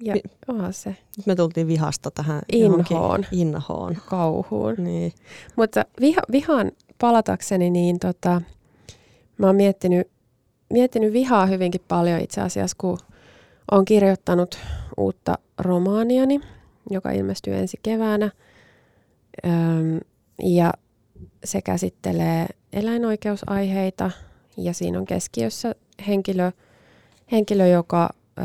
Ja 0.00 0.14
Mi- 0.14 0.22
onhan 0.48 0.72
se. 0.72 0.96
Nyt 1.16 1.26
me 1.26 1.34
tultiin 1.36 1.66
vihasta 1.66 2.10
tähän 2.10 2.42
inhoon. 2.52 3.26
inhoon. 3.32 3.96
Kauhuun. 4.06 4.74
Niin. 4.78 5.12
Mutta 5.56 5.84
viha, 6.00 6.20
vihan 6.32 6.72
palatakseni, 6.98 7.70
niin 7.70 7.98
tota, 7.98 8.42
mä 9.38 9.46
oon 9.46 9.56
miettinyt, 9.56 10.08
miettinyt 10.72 11.12
vihaa 11.12 11.46
hyvinkin 11.46 11.80
paljon 11.88 12.20
itse 12.20 12.40
asiassa, 12.40 12.76
kun 12.80 12.98
olen 13.70 13.84
kirjoittanut 13.84 14.58
uutta 14.96 15.38
romaaniani, 15.58 16.40
joka 16.90 17.10
ilmestyy 17.10 17.54
ensi 17.54 17.76
keväänä. 17.82 18.30
Öm, 19.46 20.00
ja 20.42 20.72
se 21.44 21.62
käsittelee 21.62 22.46
eläinoikeusaiheita 22.72 24.10
ja 24.56 24.74
siinä 24.74 24.98
on 24.98 25.04
keskiössä 25.04 25.74
henkilö, 26.06 26.52
henkilö 27.32 27.66
joka 27.66 28.10
ö, 28.38 28.42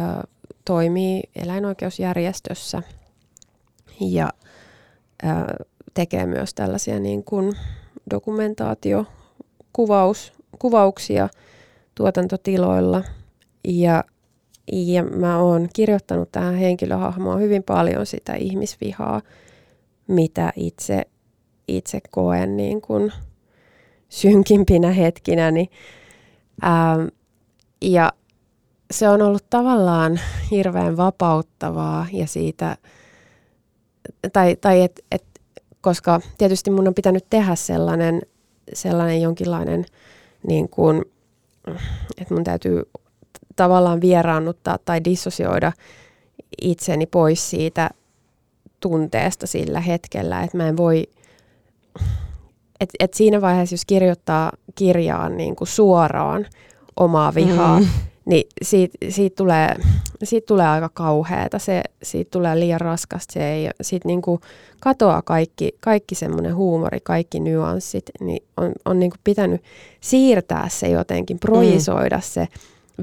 toimii 0.65 1.23
eläinoikeusjärjestössä 1.35 2.81
ja 3.99 4.29
ö, 5.23 5.27
tekee 5.93 6.25
myös 6.25 6.53
tällaisia 6.53 6.99
niin 6.99 7.23
kuin 7.23 7.53
dokumentaatio, 8.09 9.05
kuvaus, 9.73 10.33
kuvauksia 10.59 11.29
tuotantotiloilla. 11.95 13.03
Ja, 13.67 14.03
ja 14.71 15.03
mä 15.03 15.39
oon 15.39 15.69
kirjoittanut 15.73 16.31
tähän 16.31 16.55
henkilöhahmoon 16.55 17.41
hyvin 17.41 17.63
paljon 17.63 18.05
sitä 18.05 18.33
ihmisvihaa, 18.33 19.21
mitä 20.07 20.53
itse 20.55 21.05
itse 21.77 21.99
koen 22.11 22.57
niin 22.57 22.81
kuin 22.81 23.11
synkimpinä 24.09 24.91
hetkinä. 24.91 25.51
Niin, 25.51 25.69
ähm, 26.63 27.07
ja 27.81 28.13
se 28.91 29.09
on 29.09 29.21
ollut 29.21 29.45
tavallaan 29.49 30.19
hirveän 30.51 30.97
vapauttavaa 30.97 32.07
ja 32.13 32.27
siitä, 32.27 32.77
tai, 34.33 34.55
tai 34.55 34.81
et, 34.81 34.99
et, 35.11 35.23
koska 35.81 36.21
tietysti 36.37 36.71
mun 36.71 36.87
on 36.87 36.93
pitänyt 36.93 37.25
tehdä 37.29 37.55
sellainen, 37.55 38.21
sellainen 38.73 39.21
jonkinlainen, 39.21 39.85
niin 40.47 40.69
kuin, 40.69 41.05
että 42.17 42.33
mun 42.33 42.43
täytyy 42.43 42.83
tavallaan 43.55 44.01
vieraannuttaa 44.01 44.77
tai 44.85 45.03
dissosioida 45.03 45.71
itseni 46.61 47.05
pois 47.05 47.49
siitä 47.49 47.89
tunteesta 48.79 49.47
sillä 49.47 49.79
hetkellä, 49.79 50.43
että 50.43 50.57
mä 50.57 50.67
en 50.67 50.77
voi, 50.77 51.07
että 52.79 52.95
et 52.99 53.13
siinä 53.13 53.41
vaiheessa, 53.41 53.73
jos 53.73 53.85
kirjoittaa 53.85 54.51
kirjaan 54.75 55.37
niin 55.37 55.55
kuin 55.55 55.67
suoraan 55.67 56.45
omaa 56.97 57.35
vihaa, 57.35 57.79
mm. 57.79 57.87
Niin 58.25 58.43
siitä, 58.61 58.97
siitä, 59.09 59.35
tulee, 59.35 59.75
siitä 60.23 60.45
tulee 60.45 60.67
aika 60.67 60.89
kauheata, 60.93 61.59
se, 61.59 61.83
siitä 62.03 62.31
tulee 62.31 62.59
liian 62.59 62.81
raskasta, 62.81 63.33
se 63.33 63.51
ei, 63.51 63.69
siitä 63.81 64.07
niin 64.07 64.21
kuin 64.21 64.41
katoaa 64.79 65.21
kaikki, 65.21 65.71
kaikki 65.79 66.15
semmoinen 66.15 66.55
huumori, 66.55 66.99
kaikki 67.03 67.39
nyanssit, 67.39 68.11
niin 68.19 68.43
on, 68.57 68.71
on 68.85 68.99
niin 68.99 69.11
kuin 69.11 69.19
pitänyt 69.23 69.61
siirtää 70.01 70.69
se 70.69 70.87
jotenkin, 70.87 71.39
projisoida 71.39 72.17
mm. 72.17 72.21
se 72.21 72.47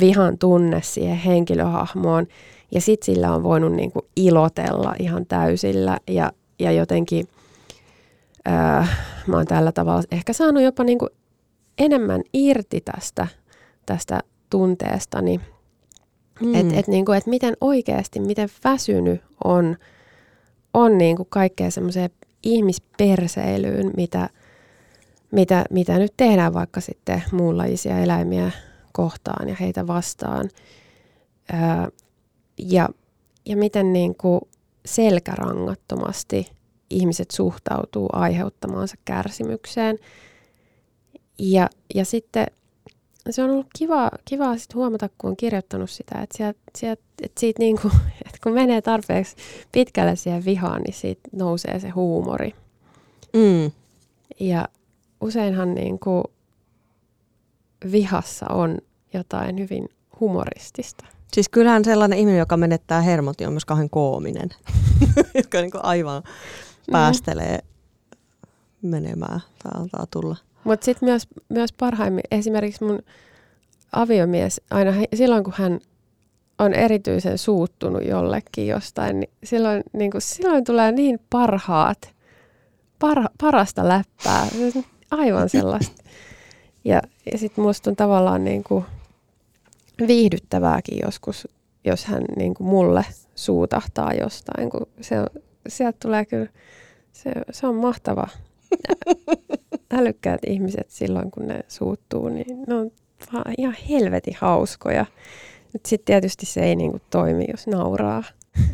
vihan 0.01 0.39
tunne 0.39 0.83
siihen 0.83 1.17
henkilöhahmoon, 1.17 2.27
ja 2.71 2.81
sitten 2.81 3.07
sillä 3.07 3.35
on 3.35 3.43
voinut 3.43 3.73
niin 3.73 3.93
kuin 3.93 4.05
ilotella 4.17 4.95
ihan 4.99 5.27
täysillä 5.27 5.99
ja, 6.11 6.33
ja 6.59 6.73
jotenkin 6.73 7.29
ää, 8.45 8.87
mä 9.27 9.37
oon 9.37 9.47
tällä 9.47 9.73
tavalla 9.73 10.03
ehkä 10.11 10.33
saanut 10.33 10.63
jopa 10.63 10.85
niin 10.85 10.99
kuin 10.99 11.11
enemmän 11.79 12.23
irti 12.33 12.81
tästä, 12.81 13.27
tästä 13.87 14.21
tunteestani. 14.51 15.41
Mm. 16.41 16.55
Että 16.55 16.75
et 16.77 16.89
niin 16.89 17.15
et 17.17 17.27
miten 17.27 17.57
oikeasti, 17.61 18.21
miten 18.21 18.49
väsynyt 18.65 19.21
on, 19.45 19.77
on 20.75 20.99
niin 20.99 21.17
kuin 21.17 21.29
kaikkea 21.31 21.71
semmoiseen 21.71 22.11
ihmisperseilyyn, 22.43 23.91
mitä, 23.97 24.29
mitä, 25.31 25.65
mitä 25.71 25.99
nyt 25.99 26.13
tehdään 26.17 26.55
vaikka 26.55 26.81
sitten 26.81 27.23
muunlaisia 27.33 27.99
eläimiä 27.99 28.51
kohtaan 28.93 29.49
ja 29.49 29.57
heitä 29.61 29.87
vastaan. 29.87 30.51
Ää, 31.53 31.89
ja, 32.59 32.89
ja 33.47 33.57
miten 33.57 33.93
niin 33.93 34.15
kuin 34.15 34.41
selkärangattomasti 34.87 36.51
ihmiset 36.91 37.31
suhtautuu 37.31 38.09
aiheuttamaansa 38.13 38.97
kärsimykseen. 39.05 39.99
Ja, 41.39 41.69
ja 41.95 42.05
sitten 42.05 42.47
se 43.31 43.43
on 43.43 43.51
ollut 43.51 43.67
kiva, 43.79 44.11
kiva 44.25 44.57
sit 44.57 44.75
huomata, 44.75 45.09
kun 45.19 45.31
on 45.31 45.37
kirjoittanut 45.37 45.91
sitä, 45.91 46.19
että, 46.23 46.37
sieltä, 46.37 46.59
sieltä, 46.79 47.03
että, 47.23 47.41
siitä 47.41 47.63
niin 47.63 47.79
kuin, 47.83 47.93
että 48.27 48.39
kun 48.43 48.53
menee 48.53 48.83
tarpeeksi 48.83 49.37
pitkälle 49.73 50.17
siihen 50.17 50.45
vihaan, 50.45 50.83
niin 50.83 50.95
siitä 50.95 51.29
nousee 51.33 51.81
se 51.81 51.89
huumori. 51.89 52.55
Mm. 53.33 53.73
Ja 54.41 54.69
useinhan 55.21 55.75
niin 55.75 55.99
kuin 55.99 56.25
vihassa 57.93 58.47
on 58.51 58.79
jotain 59.15 59.59
hyvin 59.59 59.89
humoristista. 60.21 61.05
Siis 61.33 61.49
kyllähän 61.49 61.85
sellainen 61.85 62.19
ihminen, 62.19 62.39
joka 62.39 62.57
menettää 62.57 63.01
hermot, 63.01 63.41
on 63.41 63.53
myös 63.53 63.65
kahden 63.65 63.91
koominen, 63.91 64.49
joka 65.45 65.61
niin 65.61 65.71
aivan 65.83 66.23
mm. 66.23 66.93
päästelee 66.93 67.59
menemään 68.83 69.41
tai 69.63 69.73
altaa 69.81 70.07
tulla. 70.11 70.37
Mutta 70.65 70.85
sitten 70.85 71.09
myös, 71.09 71.29
myös 71.49 71.73
parhaimmin, 71.73 72.25
esimerkiksi 72.31 72.85
mun 72.85 72.99
aviomies, 73.93 74.61
aina 74.71 74.93
he, 74.93 75.09
silloin 75.15 75.45
kun 75.45 75.55
hän 75.57 75.81
on 76.59 76.75
erityisen 76.75 77.39
suuttunut 77.39 78.05
jollekin 78.05 78.67
jostain, 78.67 79.21
niin 79.21 79.31
silloin, 79.45 79.83
niin 79.93 80.11
kuin, 80.11 80.23
silloin 80.23 80.65
tulee 80.65 80.93
niin 80.93 81.21
parhaat, 81.31 82.15
par, 82.99 83.25
parasta 83.41 83.89
läppää, 83.89 84.47
aivan 85.11 85.49
sellaista. 85.49 86.03
Ja, 86.85 87.03
ja 87.33 87.39
sitten 87.39 87.65
musta 87.65 87.91
on 87.91 87.97
tavallaan 87.97 88.45
niin 88.45 88.65
kuin, 88.65 88.85
viihdyttävääkin 90.07 90.99
joskus, 91.05 91.49
jos 91.85 92.05
hän 92.05 92.25
niin 92.37 92.55
kuin 92.55 92.69
mulle 92.69 93.05
suutahtaa 93.35 94.15
jostain, 94.15 94.71
kun 94.71 94.87
se 95.01 95.21
on, 95.21 95.27
sieltä 95.69 95.99
tulee 96.03 96.25
kyllä, 96.25 96.47
se, 97.13 97.33
se 97.51 97.67
on 97.67 97.75
mahtava. 97.75 98.29
Älykkäät 99.91 100.41
ihmiset 100.47 100.91
silloin, 100.91 101.31
kun 101.31 101.47
ne 101.47 101.61
suuttuu, 101.69 102.29
niin 102.29 102.63
ne 102.67 102.75
on 102.75 102.91
vaan 103.33 103.55
ihan 103.59 103.77
helvetin 103.91 104.37
hauskoja. 104.41 105.07
Sitten 105.87 106.05
tietysti 106.05 106.47
se 106.47 106.61
ei 106.61 106.77
niin 106.77 106.91
kuin 106.91 107.03
toimi, 107.11 107.45
jos 107.51 107.67
nauraa. 107.67 108.23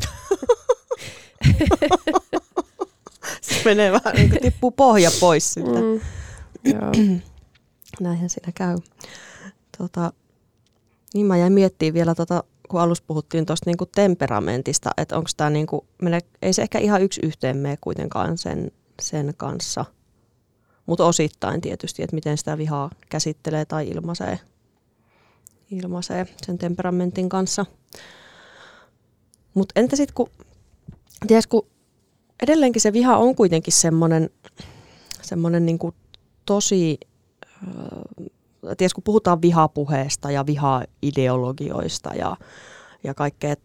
se 3.41 3.61
menee 3.65 3.91
vähän 3.91 4.15
niin 4.15 4.29
kuin 4.29 4.41
tippuu 4.41 4.71
pohja 4.71 5.09
pois 5.19 5.53
sitten. 5.53 5.83
Mm, 5.83 6.01
joo. 6.63 6.91
Näinhän 8.01 8.29
siinä 8.29 8.51
käy. 8.55 8.77
Tota, 9.77 10.13
niin 11.13 11.25
mä 11.25 11.37
jäin 11.37 11.53
miettimään 11.53 11.93
vielä, 11.93 12.15
tota, 12.15 12.43
kun 12.69 12.81
alussa 12.81 13.03
puhuttiin 13.07 13.45
tuosta 13.45 13.69
niinku 13.69 13.85
temperamentista, 13.85 14.89
että 14.97 15.17
onko 15.17 15.29
tämä, 15.37 15.49
niinku, 15.49 15.85
ei 16.41 16.53
se 16.53 16.61
ehkä 16.61 16.79
ihan 16.79 17.01
yksi 17.01 17.21
yhteen 17.23 17.57
mene 17.57 17.77
kuitenkaan 17.81 18.37
sen, 18.37 18.71
sen 19.01 19.33
kanssa, 19.37 19.85
mutta 20.85 21.05
osittain 21.05 21.61
tietysti, 21.61 22.03
että 22.03 22.15
miten 22.15 22.37
sitä 22.37 22.57
vihaa 22.57 22.89
käsittelee 23.09 23.65
tai 23.65 23.87
ilmaisee, 23.87 24.39
ilmaisee 25.71 26.27
sen 26.45 26.57
temperamentin 26.57 27.29
kanssa. 27.29 27.65
Mutta 29.53 29.79
entä 29.79 29.95
sitten, 29.95 30.15
kun, 30.15 30.29
ties, 31.27 31.47
kun 31.47 31.67
edelleenkin 32.43 32.81
se 32.81 32.93
viha 32.93 33.17
on 33.17 33.35
kuitenkin 33.35 33.73
semmoinen 33.73 34.29
semmoinen 35.21 35.65
niinku 35.65 35.93
tosi 36.45 36.99
ties 38.77 38.93
kun 38.93 39.03
puhutaan 39.03 39.41
vihapuheesta 39.41 40.31
ja 40.31 40.45
vihaideologioista 40.45 42.13
ja, 42.13 42.37
ja 43.03 43.13
kaikkea 43.13 43.55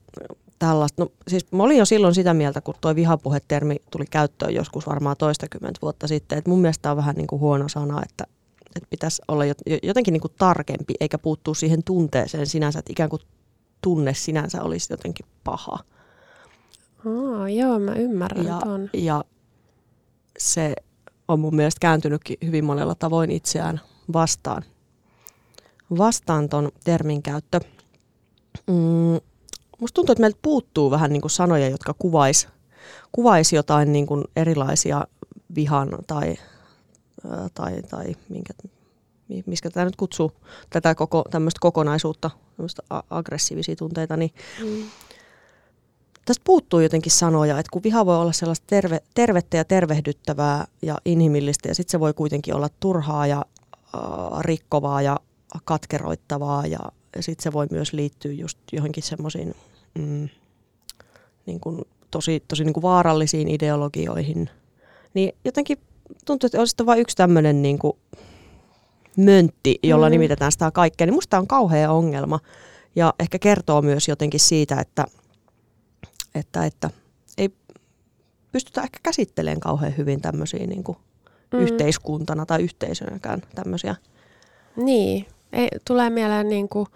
tällaista. 0.60 1.02
No, 1.02 1.12
siis 1.28 1.52
mä 1.52 1.62
olin 1.62 1.78
jo 1.78 1.84
silloin 1.84 2.14
sitä 2.14 2.34
mieltä, 2.34 2.60
kun 2.60 2.74
tuo 2.80 2.94
vihapuhetermi 2.94 3.76
tuli 3.90 4.04
käyttöön 4.10 4.54
joskus 4.54 4.86
varmaan 4.86 5.16
toistakymmentä 5.18 5.78
vuotta 5.82 6.08
sitten, 6.08 6.38
että 6.38 6.50
mun 6.50 6.60
mielestä 6.60 6.90
on 6.90 6.96
vähän 6.96 7.16
niin 7.16 7.26
kuin 7.26 7.40
huono 7.40 7.68
sana, 7.68 8.02
että, 8.02 8.24
että 8.76 8.88
pitäisi 8.90 9.22
olla 9.28 9.44
jotenkin 9.82 10.12
niin 10.12 10.20
kuin 10.20 10.32
tarkempi, 10.38 10.94
eikä 11.00 11.18
puuttuu 11.18 11.54
siihen 11.54 11.84
tunteeseen 11.84 12.46
sinänsä, 12.46 12.78
että 12.78 12.92
ikään 12.92 13.10
kuin 13.10 13.22
tunne 13.82 14.14
sinänsä 14.14 14.62
olisi 14.62 14.92
jotenkin 14.92 15.26
paha. 15.44 15.78
Oh, 17.06 17.46
joo, 17.46 17.78
mä 17.78 17.94
ymmärrän 17.94 18.46
ja, 18.46 18.60
ton. 18.64 18.90
Ja 18.92 19.24
se 20.38 20.74
on 21.28 21.40
mun 21.40 21.56
mielestä 21.56 21.80
kääntynytkin 21.80 22.36
hyvin 22.44 22.64
monella 22.64 22.94
tavoin 22.94 23.30
itseään 23.30 23.80
vastaan 24.12 24.62
vastaan 25.98 26.48
ton 26.48 26.70
termin 26.84 27.22
käyttö. 27.22 27.60
Mm, 28.66 29.20
musta 29.80 29.94
tuntuu, 29.94 30.12
että 30.12 30.20
meiltä 30.20 30.38
puuttuu 30.42 30.90
vähän 30.90 31.12
niin 31.12 31.20
kuin 31.20 31.30
sanoja, 31.30 31.68
jotka 31.68 31.94
kuvais, 31.94 32.48
kuvais 33.12 33.52
jotain 33.52 33.92
niin 33.92 34.06
kuin 34.06 34.24
erilaisia 34.36 35.04
vihan 35.54 35.88
tai, 36.06 36.36
tai, 37.54 37.82
tai 37.82 38.16
minkä, 38.28 38.54
miskä 39.46 39.70
tämä 39.70 39.84
nyt 39.84 39.96
kutsuu, 39.96 40.32
tätä 40.70 40.94
koko, 40.94 41.24
tämmöistä 41.30 41.58
kokonaisuutta, 41.60 42.30
tämmöistä 42.56 42.82
aggressiivisia 43.10 43.76
tunteita, 43.76 44.16
niin 44.16 44.34
mm. 44.64 44.82
tästä 46.24 46.42
puuttuu 46.44 46.80
jotenkin 46.80 47.12
sanoja, 47.12 47.58
että 47.58 47.70
kun 47.72 47.82
viha 47.82 48.06
voi 48.06 48.16
olla 48.16 48.32
sellaista 48.32 48.66
terve, 48.66 49.00
tervettä 49.14 49.56
ja 49.56 49.64
tervehdyttävää 49.64 50.66
ja 50.82 50.98
inhimillistä, 51.04 51.68
ja 51.68 51.74
sitten 51.74 51.90
se 51.90 52.00
voi 52.00 52.14
kuitenkin 52.14 52.54
olla 52.54 52.68
turhaa 52.80 53.26
ja 53.26 53.44
äh, 53.94 54.40
rikkovaa 54.40 55.02
ja 55.02 55.16
katkeroittavaa 55.64 56.66
ja, 56.66 56.78
ja 57.16 57.22
sitten 57.22 57.42
se 57.42 57.52
voi 57.52 57.66
myös 57.70 57.92
liittyä 57.92 58.32
just 58.32 58.58
johonkin 58.72 59.02
semmoisiin 59.02 59.54
mm, 59.98 60.28
niin 61.46 61.60
kuin 61.60 61.82
tosi, 62.10 62.42
tosi 62.48 62.64
niin 62.64 62.74
kuin 62.74 62.82
vaarallisiin 62.82 63.48
ideologioihin. 63.48 64.50
Niin 65.14 65.32
jotenkin 65.44 65.78
tuntuu, 66.26 66.46
että 66.46 66.58
olisi 66.58 66.74
vain 66.86 67.00
yksi 67.00 67.16
tämmöinen 67.16 67.62
niin 67.62 67.78
kuin 67.78 67.96
möntti, 69.16 69.78
jolla 69.82 70.08
mm. 70.08 70.10
nimitetään 70.10 70.52
sitä 70.52 70.70
kaikkea, 70.70 71.06
niin 71.06 71.14
musta 71.14 71.38
on 71.38 71.46
kauhea 71.46 71.92
ongelma. 71.92 72.40
Ja 72.96 73.14
ehkä 73.18 73.38
kertoo 73.38 73.82
myös 73.82 74.08
jotenkin 74.08 74.40
siitä, 74.40 74.80
että, 74.80 75.04
että, 76.34 76.64
että 76.64 76.90
ei 77.38 77.50
pystytä 78.52 78.82
ehkä 78.82 78.98
käsittelemään 79.02 79.60
kauhean 79.60 79.96
hyvin 79.96 80.20
tämmöisiä 80.20 80.66
niin 80.66 80.84
kuin 80.84 80.98
mm. 81.52 81.58
yhteiskuntana 81.58 82.46
tai 82.46 82.62
yhteisönäkään 82.62 83.42
tämmöisiä. 83.54 83.96
Niin, 84.76 85.26
ei, 85.52 85.68
tulee 85.86 86.10
mieleen 86.10 86.48
niin 86.48 86.68
kuin, 86.68 86.86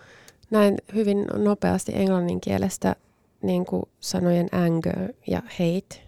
näin 0.54 0.76
hyvin 0.94 1.26
nopeasti 1.36 1.92
englannin 1.94 2.40
kielestä 2.40 2.96
niin 3.42 3.64
kuin 3.64 3.82
sanojen 4.00 4.48
anger 4.52 5.12
ja 5.26 5.42
hate. 5.42 6.02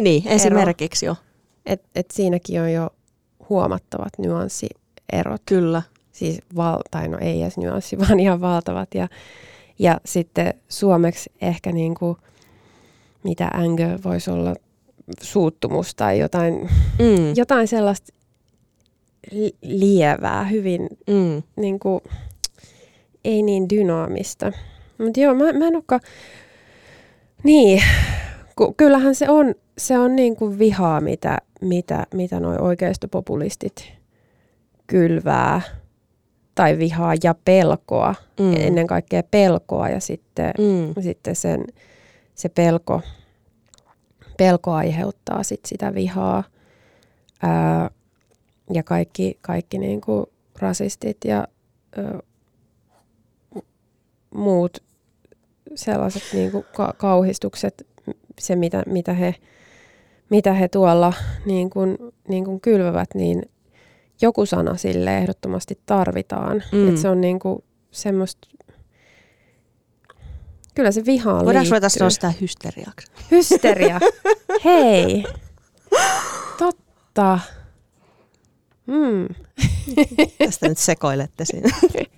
Niin, 0.00 0.28
esimerkiksi 0.28 1.06
jo. 1.06 1.16
Et, 1.66 1.82
et 1.94 2.10
siinäkin 2.10 2.60
on 2.60 2.72
jo 2.72 2.90
huomattavat 3.48 4.12
nyanssierot. 4.18 5.42
Kyllä. 5.46 5.82
Siis 6.12 6.40
val, 6.56 6.78
tai 6.90 7.08
no 7.08 7.18
ei 7.20 7.42
edes 7.42 7.58
nyanssi, 7.58 7.98
vaan 8.00 8.20
ihan 8.20 8.40
valtavat. 8.40 8.94
Ja, 8.94 9.08
ja 9.78 10.00
sitten 10.04 10.54
suomeksi 10.68 11.32
ehkä 11.40 11.72
niin 11.72 11.94
kuin, 11.94 12.16
mitä 13.22 13.50
anger 13.54 13.98
voisi 14.04 14.30
olla 14.30 14.54
suuttumus 15.20 15.94
tai 15.94 16.18
jotain, 16.18 16.54
mm. 16.98 17.36
jotain 17.36 17.68
sellaista 17.68 18.12
lievää, 19.62 20.44
hyvin 20.44 20.88
mm. 21.06 21.42
niin 21.56 21.78
kuin, 21.78 22.00
ei 23.24 23.42
niin 23.42 23.68
dynaamista. 23.68 24.52
Mutta 24.98 25.20
joo, 25.20 25.34
mä, 25.34 25.52
mä 25.52 25.66
en 25.66 25.74
olekaan... 25.74 26.00
Niin, 27.42 27.82
Ku, 28.56 28.74
kyllähän 28.76 29.14
se 29.14 29.30
on, 29.30 29.54
se 29.78 29.98
on 29.98 30.16
niin 30.16 30.36
kuin 30.36 30.58
vihaa, 30.58 31.00
mitä, 31.00 31.38
mitä, 31.60 32.06
mitä 32.14 32.40
noi 32.40 32.56
oikeistopopulistit 32.56 33.92
kylvää. 34.86 35.60
Tai 36.54 36.78
vihaa 36.78 37.12
ja 37.22 37.34
pelkoa. 37.44 38.14
Mm. 38.40 38.56
Ennen 38.56 38.86
kaikkea 38.86 39.22
pelkoa 39.22 39.88
ja 39.88 40.00
sitten, 40.00 40.52
mm. 40.58 41.02
sitten 41.02 41.36
sen, 41.36 41.64
se 42.34 42.48
pelko, 42.48 43.00
pelko 44.36 44.72
aiheuttaa 44.72 45.42
sit 45.42 45.60
sitä 45.66 45.94
vihaa. 45.94 46.44
Ää, 47.42 47.90
ja 48.72 48.82
kaikki, 48.82 49.38
kaikki 49.40 49.78
niin 49.78 50.00
kuin 50.00 50.26
rasistit 50.58 51.16
ja 51.24 51.48
ää, 51.96 52.20
muut 54.34 54.82
sellaiset 55.74 56.22
niin 56.32 56.50
kuin 56.50 56.64
ka- 56.76 56.94
kauhistukset, 56.96 57.86
se 58.40 58.56
mitä, 58.56 58.82
mitä, 58.86 59.12
he, 59.12 59.34
mitä 60.30 60.52
he 60.52 60.68
tuolla 60.68 61.12
niin 61.46 61.70
kuin, 61.70 61.98
niin 62.28 62.44
kuin 62.44 62.60
kylvävät, 62.60 63.08
niin 63.14 63.42
joku 64.22 64.46
sana 64.46 64.76
sille 64.76 65.18
ehdottomasti 65.18 65.78
tarvitaan. 65.86 66.62
Mm. 66.72 66.88
Et 66.88 66.98
se 66.98 67.08
on 67.08 67.20
niin 67.20 67.38
kuin 67.38 67.64
semmoista, 67.90 68.48
kyllä 70.74 70.92
se 70.92 71.04
vihaan 71.04 71.44
Voidaanko 71.44 71.70
ruveta 71.70 71.88
sanoa 71.88 72.10
sitä 72.10 72.32
hysteriaksi? 72.40 73.12
Hysteria. 73.30 74.00
Hei. 74.64 75.24
Totta. 76.58 77.38
Mm. 78.86 79.28
Tästä 80.38 80.68
nyt 80.68 80.78
sekoilette 80.78 81.44
siinä. 81.44 81.70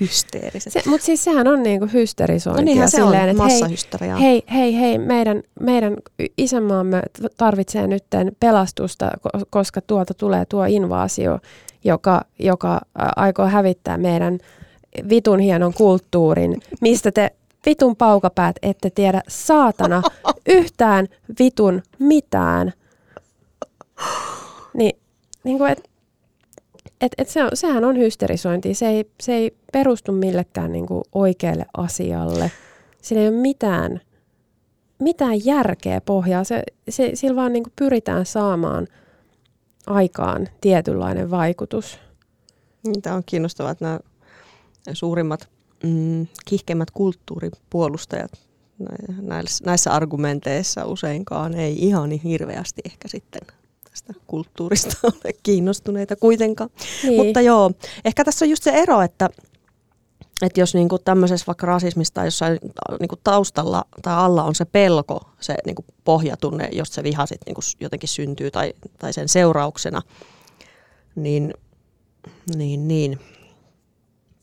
Hysteeriset. 0.00 0.72
Se, 0.72 0.82
Mutta 0.86 1.06
siis 1.06 1.24
sehän 1.24 1.48
on 1.48 1.62
niinku 1.62 1.88
hysterisointia. 1.92 2.62
No 2.62 2.64
niinhän 2.64 2.90
se 2.90 2.96
silleen, 2.96 3.22
on, 3.22 3.28
että 3.28 3.42
massahysteriaa. 3.42 4.18
Hei, 4.18 4.44
hei, 4.52 4.80
hei, 4.80 4.98
meidän, 4.98 5.42
meidän 5.60 5.96
isänmaamme 6.38 7.02
tarvitsee 7.36 7.86
nyt 7.86 8.04
pelastusta, 8.40 9.10
koska 9.50 9.80
tuolta 9.80 10.14
tulee 10.14 10.44
tuo 10.44 10.64
invaasio, 10.64 11.38
joka, 11.84 12.24
joka 12.38 12.80
aikoo 13.16 13.46
hävittää 13.46 13.98
meidän 13.98 14.38
vitun 15.08 15.38
hienon 15.38 15.74
kulttuurin, 15.74 16.62
mistä 16.80 17.12
te 17.12 17.30
vitun 17.66 17.96
paukapäät 17.96 18.56
ette 18.62 18.90
tiedä 18.90 19.22
saatana 19.28 20.02
yhtään 20.58 21.06
vitun 21.38 21.82
mitään. 21.98 22.72
Niin, 24.74 24.98
niin 25.44 25.58
kuin, 25.58 25.72
et, 25.72 25.90
et, 27.00 27.12
et 27.18 27.28
se 27.28 27.44
on, 27.44 27.50
sehän 27.54 27.84
on 27.84 27.98
hysterisointi. 27.98 28.74
Se 28.74 28.88
ei, 28.88 29.10
se 29.20 29.34
ei 29.34 29.56
perustu 29.72 30.12
millekään 30.12 30.72
niin 30.72 30.86
kuin 30.86 31.04
oikealle 31.12 31.66
asialle. 31.76 32.50
Siinä 33.02 33.22
ei 33.22 33.28
ole 33.28 33.36
mitään, 33.36 34.00
mitään 34.98 35.44
järkeä 35.44 36.00
pohjaa. 36.00 36.44
Se, 36.44 36.62
se, 36.88 37.10
sillä 37.14 37.36
vaan 37.36 37.52
niin 37.52 37.62
kuin 37.62 37.72
pyritään 37.76 38.26
saamaan 38.26 38.86
aikaan 39.86 40.48
tietynlainen 40.60 41.30
vaikutus. 41.30 41.98
Niin, 42.86 43.02
Tämä 43.02 43.16
on 43.16 43.22
kiinnostavaa, 43.26 43.72
että 43.72 43.84
nämä 43.84 43.98
suurimmat 44.92 45.48
mm, 45.84 46.26
kihkeimmät 46.44 46.90
kulttuuripuolustajat 46.90 48.30
näissä, 49.20 49.64
näissä 49.64 49.92
argumenteissa 49.92 50.84
useinkaan 50.84 51.54
ei 51.54 51.86
ihan 51.86 52.08
niin 52.08 52.20
hirveästi 52.20 52.82
ehkä 52.84 53.08
sitten 53.08 53.40
tästä 54.04 54.24
kulttuurista 54.26 54.96
ole 55.06 55.32
kiinnostuneita 55.42 56.16
kuitenkaan. 56.16 56.70
Niin. 57.02 57.26
Mutta 57.26 57.40
joo, 57.40 57.70
ehkä 58.04 58.24
tässä 58.24 58.44
on 58.44 58.50
just 58.50 58.62
se 58.62 58.70
ero, 58.70 59.02
että, 59.02 59.30
että 60.42 60.60
jos 60.60 60.74
niinku 60.74 60.98
tämmöisessä 60.98 61.46
vaikka 61.46 61.66
rasismista 61.66 62.24
jossain 62.24 62.58
niinku 63.00 63.16
taustalla 63.24 63.84
tai 64.02 64.14
alla 64.16 64.44
on 64.44 64.54
se 64.54 64.64
pelko, 64.64 65.20
se 65.40 65.54
niinku 65.66 65.84
pohjatunne, 66.04 66.68
jos 66.72 66.88
se 66.88 67.02
viha 67.02 67.26
sit 67.26 67.40
niinku 67.46 67.60
jotenkin 67.80 68.08
syntyy 68.08 68.50
tai, 68.50 68.72
tai 68.98 69.12
sen 69.12 69.28
seurauksena, 69.28 70.02
niin, 71.14 71.54
niin, 72.56 72.88
niin 72.88 73.12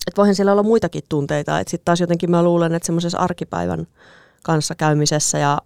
että 0.07 0.17
voihan 0.17 0.35
siellä 0.35 0.51
olla 0.51 0.63
muitakin 0.63 1.03
tunteita. 1.09 1.59
Että 1.59 1.71
sitten 1.71 1.85
taas 1.85 1.99
jotenkin 1.99 2.31
mä 2.31 2.43
luulen, 2.43 2.73
että 2.75 2.85
semmoisessa 2.85 3.17
arkipäivän 3.17 3.87
kanssakäymisessä 4.43 5.37
ja, 5.37 5.61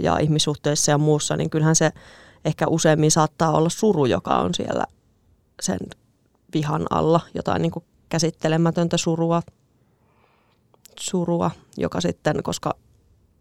ja 0.00 0.18
ihmissuhteissa 0.18 0.90
ja 0.90 0.98
muussa, 0.98 1.36
niin 1.36 1.50
kyllähän 1.50 1.76
se 1.76 1.92
ehkä 2.44 2.66
useimmin 2.66 3.10
saattaa 3.10 3.52
olla 3.52 3.68
suru, 3.68 4.04
joka 4.04 4.38
on 4.38 4.54
siellä 4.54 4.84
sen 5.62 5.78
vihan 6.54 6.86
alla. 6.90 7.20
Jotain 7.34 7.62
niin 7.62 7.72
kuin 7.72 7.84
käsittelemätöntä 8.08 8.96
surua, 8.96 9.42
surua, 11.00 11.50
joka 11.76 12.00
sitten, 12.00 12.42
koska 12.42 12.74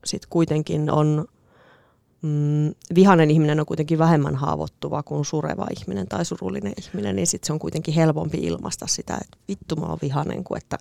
sitten 0.06 0.30
kuitenkin 0.30 0.92
on 0.92 1.26
mm, 2.22 2.74
vihainen 2.96 3.32
ihminen 3.32 3.60
on 3.60 3.66
kuitenkin 3.66 4.00
vähemmän 4.00 4.36
haavoittuva 4.36 5.04
kuin 5.04 5.26
sureva 5.26 5.68
ihminen 5.80 6.08
tai 6.08 6.26
surullinen 6.26 6.74
ihminen, 6.78 7.16
niin 7.16 7.28
sitten 7.28 7.48
se 7.48 7.54
on 7.54 7.60
kuitenkin 7.60 7.94
helpompi 7.94 8.38
ilmaista 8.38 8.88
sitä, 8.88 9.18
että 9.22 9.38
vittu 9.48 9.76
mä 9.76 9.86
oon 9.86 9.98
vihainen 10.02 10.44
kuin 10.44 10.58
että 10.58 10.78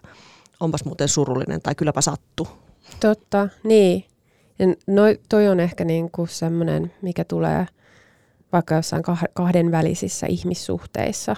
onpas 0.61 0.85
muuten 0.85 1.09
surullinen 1.09 1.63
tai 1.63 1.75
kylläpä 1.75 2.01
sattu. 2.01 2.49
Totta, 3.01 3.49
niin. 3.65 4.05
Ja 4.59 4.67
no, 4.87 5.03
toi 5.29 5.49
on 5.49 5.61
ehkä 5.61 5.85
niinku 5.85 6.27
semmoinen, 6.27 6.93
mikä 7.03 7.25
tulee 7.25 7.67
vaikka 8.53 8.75
jossain 8.75 9.03
kahden 9.33 9.71
välisissä 9.71 10.27
ihmissuhteissa 10.27 11.37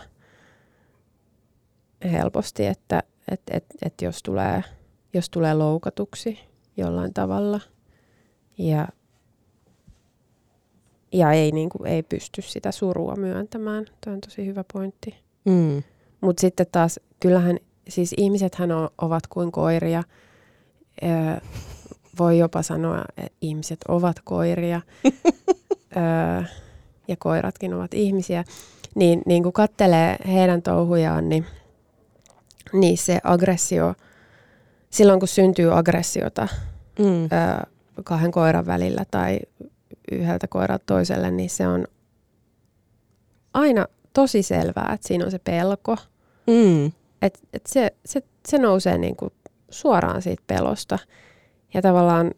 helposti, 2.12 2.66
että 2.66 3.02
et, 3.30 3.42
et, 3.50 3.64
et 3.82 4.02
jos, 4.02 4.22
tulee, 4.22 4.64
jos 5.14 5.30
tulee 5.30 5.54
loukatuksi 5.54 6.38
jollain 6.76 7.14
tavalla 7.14 7.60
ja 8.58 8.88
ja 11.12 11.32
ei, 11.32 11.52
niin 11.52 11.68
kuin, 11.68 11.86
ei 11.86 12.02
pysty 12.02 12.42
sitä 12.42 12.72
surua 12.72 13.16
myöntämään. 13.16 13.86
Tuo 14.04 14.12
on 14.12 14.20
tosi 14.20 14.46
hyvä 14.46 14.64
pointti. 14.72 15.14
Mm. 15.44 15.82
Mutta 16.20 16.40
sitten 16.40 16.66
taas, 16.72 17.00
kyllähän, 17.20 17.58
siis 17.88 18.14
ihmisethän 18.16 18.72
on, 18.72 18.88
ovat 18.98 19.26
kuin 19.26 19.52
koiria. 19.52 20.02
Öö, 21.02 21.40
voi 22.18 22.38
jopa 22.38 22.62
sanoa, 22.62 23.04
että 23.16 23.36
ihmiset 23.40 23.78
ovat 23.88 24.16
koiria. 24.24 24.80
öö, 25.96 26.42
ja 27.10 27.16
koiratkin 27.18 27.74
ovat 27.74 27.94
ihmisiä. 27.94 28.44
Niin, 28.94 29.22
niin 29.26 29.42
kun 29.42 29.52
kattelee 29.52 30.16
heidän 30.26 30.62
touhujaan, 30.62 31.28
niin, 31.28 31.46
niin 32.72 32.98
se 32.98 33.20
aggressio, 33.24 33.94
silloin 34.90 35.20
kun 35.20 35.28
syntyy 35.28 35.78
aggressiota 35.78 36.48
mm. 36.98 37.04
öö, 37.04 37.28
kahden 38.04 38.30
koiran 38.30 38.66
välillä 38.66 39.04
tai 39.10 39.40
yhdeltä 40.12 40.48
koiralta 40.48 40.84
toiselle, 40.86 41.30
niin 41.30 41.50
se 41.50 41.68
on 41.68 41.86
aina 43.54 43.86
tosi 44.12 44.42
selvää, 44.42 44.90
että 44.94 45.08
siinä 45.08 45.24
on 45.24 45.30
se 45.30 45.38
pelko. 45.38 45.96
Mm. 46.46 46.86
Että 47.22 47.40
et 47.52 47.66
se, 47.66 47.90
se, 48.04 48.22
se 48.48 48.58
nousee 48.58 48.98
niinku 48.98 49.32
suoraan 49.70 50.22
siitä 50.22 50.42
pelosta. 50.46 50.98
Ja 51.74 51.82
tavallaan 51.82 52.34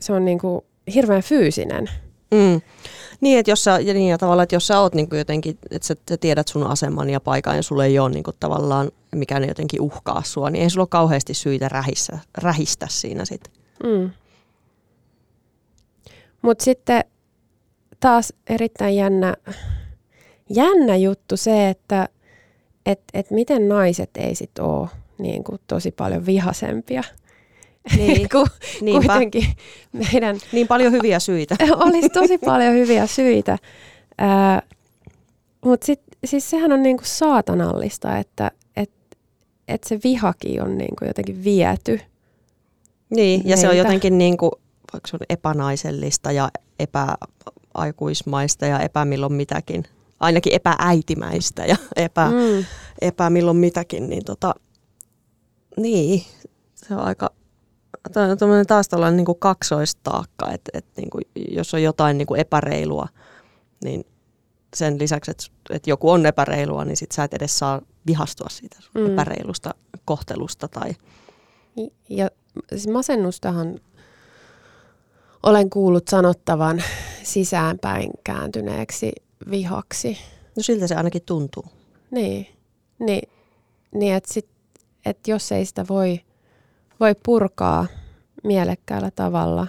se 0.00 0.12
on 0.12 0.24
niinku 0.24 0.64
hirveän 0.94 1.22
fyysinen. 1.22 1.90
Mm. 2.32 2.60
Niin, 3.20 3.38
että 3.38 3.50
jos 3.50 3.64
sä, 3.64 3.78
niin, 3.78 4.08
ja 4.08 4.18
tavallaan, 4.18 4.42
että 4.42 4.56
jos 4.56 4.66
sä 4.66 4.80
oot 4.80 4.94
niin 4.94 5.08
jotenkin, 5.12 5.58
että 5.70 5.88
sä, 5.88 5.96
sä, 6.08 6.16
tiedät 6.16 6.48
sun 6.48 6.66
aseman 6.66 7.10
ja 7.10 7.20
paikan 7.20 7.56
ja 7.56 7.62
sulle 7.62 7.86
ei 7.86 7.98
ole 7.98 8.10
niin 8.10 8.22
kuin, 8.22 8.36
tavallaan 8.40 8.90
mikään 9.14 9.48
jotenkin 9.48 9.80
uhkaa 9.80 10.22
sua, 10.24 10.50
niin 10.50 10.62
ei 10.62 10.70
sulla 10.70 10.82
ole 10.82 10.88
kauheasti 10.88 11.34
syitä 11.34 11.68
rähissä, 11.68 12.18
rähistä 12.38 12.86
siinä 12.90 13.24
sitten. 13.24 13.52
Mm. 13.84 14.10
Mutta 16.42 16.64
sitten 16.64 17.04
taas 18.00 18.32
erittäin 18.46 18.96
jännä, 18.96 19.34
jännä 20.50 20.96
juttu 20.96 21.36
se, 21.36 21.68
että 21.68 22.08
et, 22.86 23.00
et 23.14 23.30
miten 23.30 23.68
naiset 23.68 24.10
ei 24.16 24.34
sit 24.34 24.58
ole 24.58 24.88
niin 25.18 25.44
kuin 25.44 25.60
tosi 25.66 25.90
paljon 25.90 26.26
vihasempia. 26.26 27.02
Niin, 27.96 28.28
Ku, 28.28 28.46
kuitenkin 28.80 29.46
meidän... 29.92 30.38
Niin 30.52 30.68
paljon 30.68 30.92
hyviä 30.92 31.18
syitä. 31.18 31.56
olisi 31.86 32.08
tosi 32.08 32.38
paljon 32.38 32.74
hyviä 32.74 33.06
syitä. 33.06 33.58
Äh, 34.22 34.62
Mutta 35.64 35.86
siis 36.24 36.50
sehän 36.50 36.72
on 36.72 36.82
niinku 36.82 37.02
saatanallista, 37.06 38.18
että 38.18 38.50
et, 38.76 38.90
et 39.68 39.84
se 39.84 39.98
vihakin 40.04 40.62
on 40.62 40.78
niinku 40.78 41.04
jotenkin 41.04 41.44
viety. 41.44 42.00
Niin, 43.10 43.42
ja 43.44 43.56
se 43.56 43.68
on 43.68 43.76
jotenkin 43.76 44.18
niinku, 44.18 44.50
vaikka 44.92 45.08
se 45.08 45.16
on 45.16 45.26
epänaisellista 45.28 46.32
ja 46.32 46.50
epäaikuismaista 46.78 48.66
ja 48.66 48.80
epämilloin 48.80 49.32
mitäkin, 49.32 49.84
ainakin 50.20 50.54
epääitimäistä 50.54 51.64
ja 51.64 51.76
epä, 51.96 52.30
mm. 52.30 52.64
epämilloin 53.00 53.56
mitäkin, 53.56 54.10
niin 54.10 54.24
tota, 54.24 54.54
niin, 55.76 56.22
se 56.74 56.94
on 56.94 57.00
aika, 57.00 57.30
on 58.16 58.66
taas 58.66 58.88
tällainen 58.88 59.16
niin 59.16 59.24
kuin 59.24 59.38
kaksoistaakka, 59.38 60.50
että, 60.50 60.70
että 60.74 61.00
niin 61.00 61.10
kuin, 61.10 61.24
jos 61.50 61.74
on 61.74 61.82
jotain 61.82 62.18
niin 62.18 62.26
kuin 62.26 62.40
epäreilua, 62.40 63.08
niin 63.84 64.04
sen 64.76 64.98
lisäksi, 64.98 65.30
että, 65.30 65.44
että 65.70 65.90
joku 65.90 66.10
on 66.10 66.26
epäreilua, 66.26 66.84
niin 66.84 66.96
sit 66.96 67.12
sä 67.12 67.24
et 67.24 67.34
edes 67.34 67.58
saa 67.58 67.82
vihastua 68.06 68.48
siitä 68.50 68.78
mm. 68.94 69.12
epäreilusta 69.12 69.74
kohtelusta. 70.04 70.68
Tai... 70.68 70.94
Ja 72.08 72.30
siis 72.70 72.88
masennustahan 72.88 73.80
olen 75.42 75.70
kuullut 75.70 76.08
sanottavan 76.08 76.82
sisäänpäin 77.22 78.10
kääntyneeksi 78.24 79.12
vihaksi. 79.50 80.18
No 80.56 80.62
siltä 80.62 80.86
se 80.86 80.94
ainakin 80.94 81.22
tuntuu. 81.26 81.64
Niin, 82.10 82.46
niin, 82.98 83.28
niin 83.94 84.14
että 84.14 84.32
sit, 84.32 84.48
et 85.06 85.28
jos 85.28 85.52
ei 85.52 85.66
sitä 85.66 85.84
voi, 85.88 86.20
voi 87.02 87.14
purkaa 87.24 87.86
mielekkäällä 88.44 89.10
tavalla, 89.10 89.66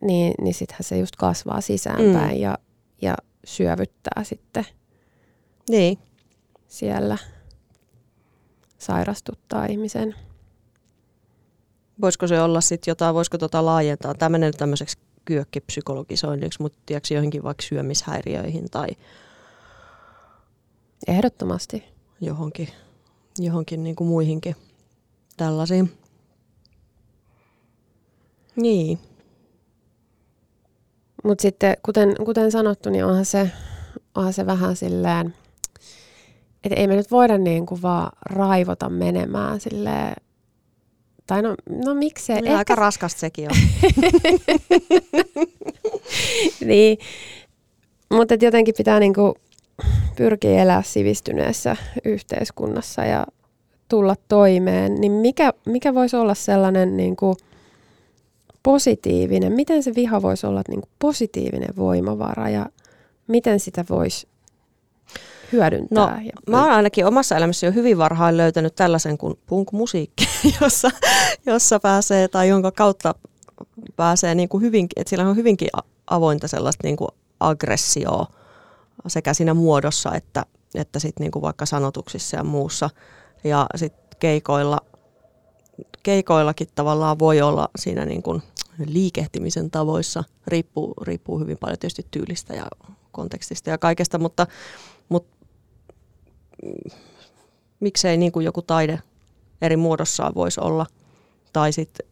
niin, 0.00 0.34
niin 0.40 0.54
sittenhän 0.54 0.84
se 0.84 0.98
just 0.98 1.16
kasvaa 1.16 1.60
sisäänpäin 1.60 2.36
mm. 2.36 2.42
ja, 2.42 2.58
ja 3.02 3.14
syövyttää 3.44 4.24
sitten 4.24 4.64
Niin. 5.70 5.98
siellä, 6.68 7.18
sairastuttaa 8.78 9.66
ihmisen. 9.66 10.14
Voisiko 12.00 12.26
se 12.26 12.40
olla 12.40 12.60
sitten 12.60 12.90
jotain, 12.90 13.14
voisiko 13.14 13.38
tota 13.38 13.64
laajentaa? 13.64 14.14
Tämä 14.14 14.28
menee 14.28 14.52
tämmöiseksi 14.52 14.98
kyökkipsykologisoinniksi, 15.24 16.62
mutta 16.62 16.78
tiedätkö 16.86 17.14
johonkin 17.14 17.42
vaikka 17.42 17.62
syömishäiriöihin 17.62 18.70
tai 18.70 18.88
Ehdottomasti. 21.08 21.84
johonkin, 22.20 22.68
johonkin 23.38 23.82
niin 23.84 23.96
kuin 23.96 24.08
muihinkin 24.08 24.56
tällaisiin. 25.36 25.99
Niin. 28.56 28.98
Mutta 31.24 31.42
sitten, 31.42 31.76
kuten, 31.82 32.14
kuten 32.24 32.50
sanottu, 32.50 32.90
niin 32.90 33.04
onhan 33.04 33.24
se, 33.24 33.50
onhan 34.14 34.32
se 34.32 34.46
vähän 34.46 34.76
silleen, 34.76 35.34
että 36.64 36.80
ei 36.80 36.86
me 36.86 36.96
nyt 36.96 37.10
voida 37.10 37.38
niin 37.38 37.66
kuin 37.66 37.82
vaan 37.82 38.12
raivota 38.30 38.88
menemään 38.88 39.60
silleen, 39.60 40.14
tai 41.26 41.42
no, 41.42 41.54
no 41.84 41.94
miksei. 41.94 42.42
Niin 42.42 42.56
aika 42.56 42.74
raskasta 42.74 43.20
sekin 43.20 43.48
on. 43.50 43.56
niin, 46.68 46.98
mutta 48.12 48.34
jotenkin 48.40 48.74
pitää 48.76 49.00
niin 49.00 49.14
kuin 49.14 49.34
pyrkiä 50.16 50.62
elää 50.62 50.82
sivistyneessä 50.82 51.76
yhteiskunnassa 52.04 53.04
ja 53.04 53.26
tulla 53.88 54.14
toimeen, 54.28 54.94
niin 54.94 55.12
mikä, 55.12 55.52
mikä 55.66 55.94
voisi 55.94 56.16
olla 56.16 56.34
sellainen 56.34 56.96
niin 56.96 57.16
kuin 57.16 57.36
positiivinen, 58.62 59.52
miten 59.52 59.82
se 59.82 59.94
viha 59.94 60.22
voisi 60.22 60.46
olla 60.46 60.62
niin 60.68 60.80
kuin 60.80 60.90
positiivinen 60.98 61.76
voimavara 61.76 62.48
ja 62.48 62.66
miten 63.26 63.60
sitä 63.60 63.84
voisi 63.90 64.28
hyödyntää? 65.52 66.16
No, 66.16 66.22
ja, 66.24 66.32
Mä 66.46 66.62
oon 66.62 66.72
ainakin 66.72 67.06
omassa 67.06 67.36
elämässä 67.36 67.66
jo 67.66 67.72
hyvin 67.72 67.98
varhain 67.98 68.36
löytänyt 68.36 68.74
tällaisen 68.74 69.18
kuin 69.18 69.38
punk-musiikki, 69.46 70.28
jossa, 70.60 70.90
jossa 71.46 71.80
pääsee 71.80 72.28
tai 72.28 72.48
jonka 72.48 72.72
kautta 72.72 73.14
pääsee 73.96 74.34
niin 74.34 74.48
kuin 74.48 74.62
hyvinkin, 74.62 75.00
että 75.00 75.10
sillä 75.10 75.28
on 75.28 75.36
hyvinkin 75.36 75.68
avointa 76.06 76.48
sellaista 76.48 76.86
niin 76.86 76.96
kuin 76.96 77.08
aggressioa 77.40 78.26
sekä 79.06 79.34
siinä 79.34 79.54
muodossa 79.54 80.14
että, 80.14 80.46
että 80.74 80.98
sit 80.98 81.18
niin 81.18 81.30
kuin 81.30 81.42
vaikka 81.42 81.66
sanotuksissa 81.66 82.36
ja 82.36 82.44
muussa. 82.44 82.90
Ja 83.44 83.66
sitten 83.76 84.18
keikoilla, 84.18 84.80
keikoillakin 86.02 86.68
tavallaan 86.74 87.18
voi 87.18 87.42
olla 87.42 87.68
siinä 87.78 88.04
niin 88.04 88.22
kuin 88.22 88.42
liikehtimisen 88.86 89.70
tavoissa, 89.70 90.24
riippuu, 90.46 90.94
riippuu 91.02 91.38
hyvin 91.38 91.58
paljon 91.58 91.78
tietysti 91.78 92.06
tyylistä 92.10 92.54
ja 92.54 92.66
kontekstista 93.12 93.70
ja 93.70 93.78
kaikesta, 93.78 94.18
mutta, 94.18 94.46
mutta 95.08 95.36
mm, 96.62 96.90
miksei 97.80 98.16
niin 98.16 98.32
kuin 98.32 98.44
joku 98.44 98.62
taide 98.62 99.02
eri 99.62 99.76
muodossaan 99.76 100.34
voisi 100.34 100.60
olla, 100.60 100.86
tai 101.52 101.72
sitten 101.72 102.06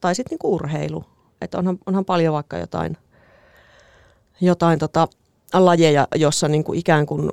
tai 0.00 0.14
sit 0.14 0.30
niinku 0.30 0.54
urheilu. 0.54 1.04
Et 1.40 1.54
onhan, 1.54 1.78
onhan 1.86 2.04
paljon 2.04 2.34
vaikka 2.34 2.58
jotain, 2.58 2.96
jotain 4.40 4.78
tota, 4.78 5.08
lajeja, 5.52 6.08
jossa 6.14 6.48
niinku 6.48 6.72
ikään 6.72 7.06
kuin 7.06 7.32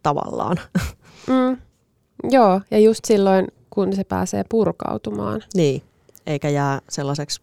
tavallaan. 0.04 0.58
Mm. 1.28 1.58
Joo, 2.32 2.62
ja 2.72 2.80
just 2.80 3.06
silloin, 3.06 3.48
kun 3.70 3.94
se 3.96 4.04
pääsee 4.04 4.44
purkautumaan. 4.50 5.44
niin, 5.54 5.82
eikä 6.28 6.50
jää 6.50 6.82
sellaiseksi 6.90 7.42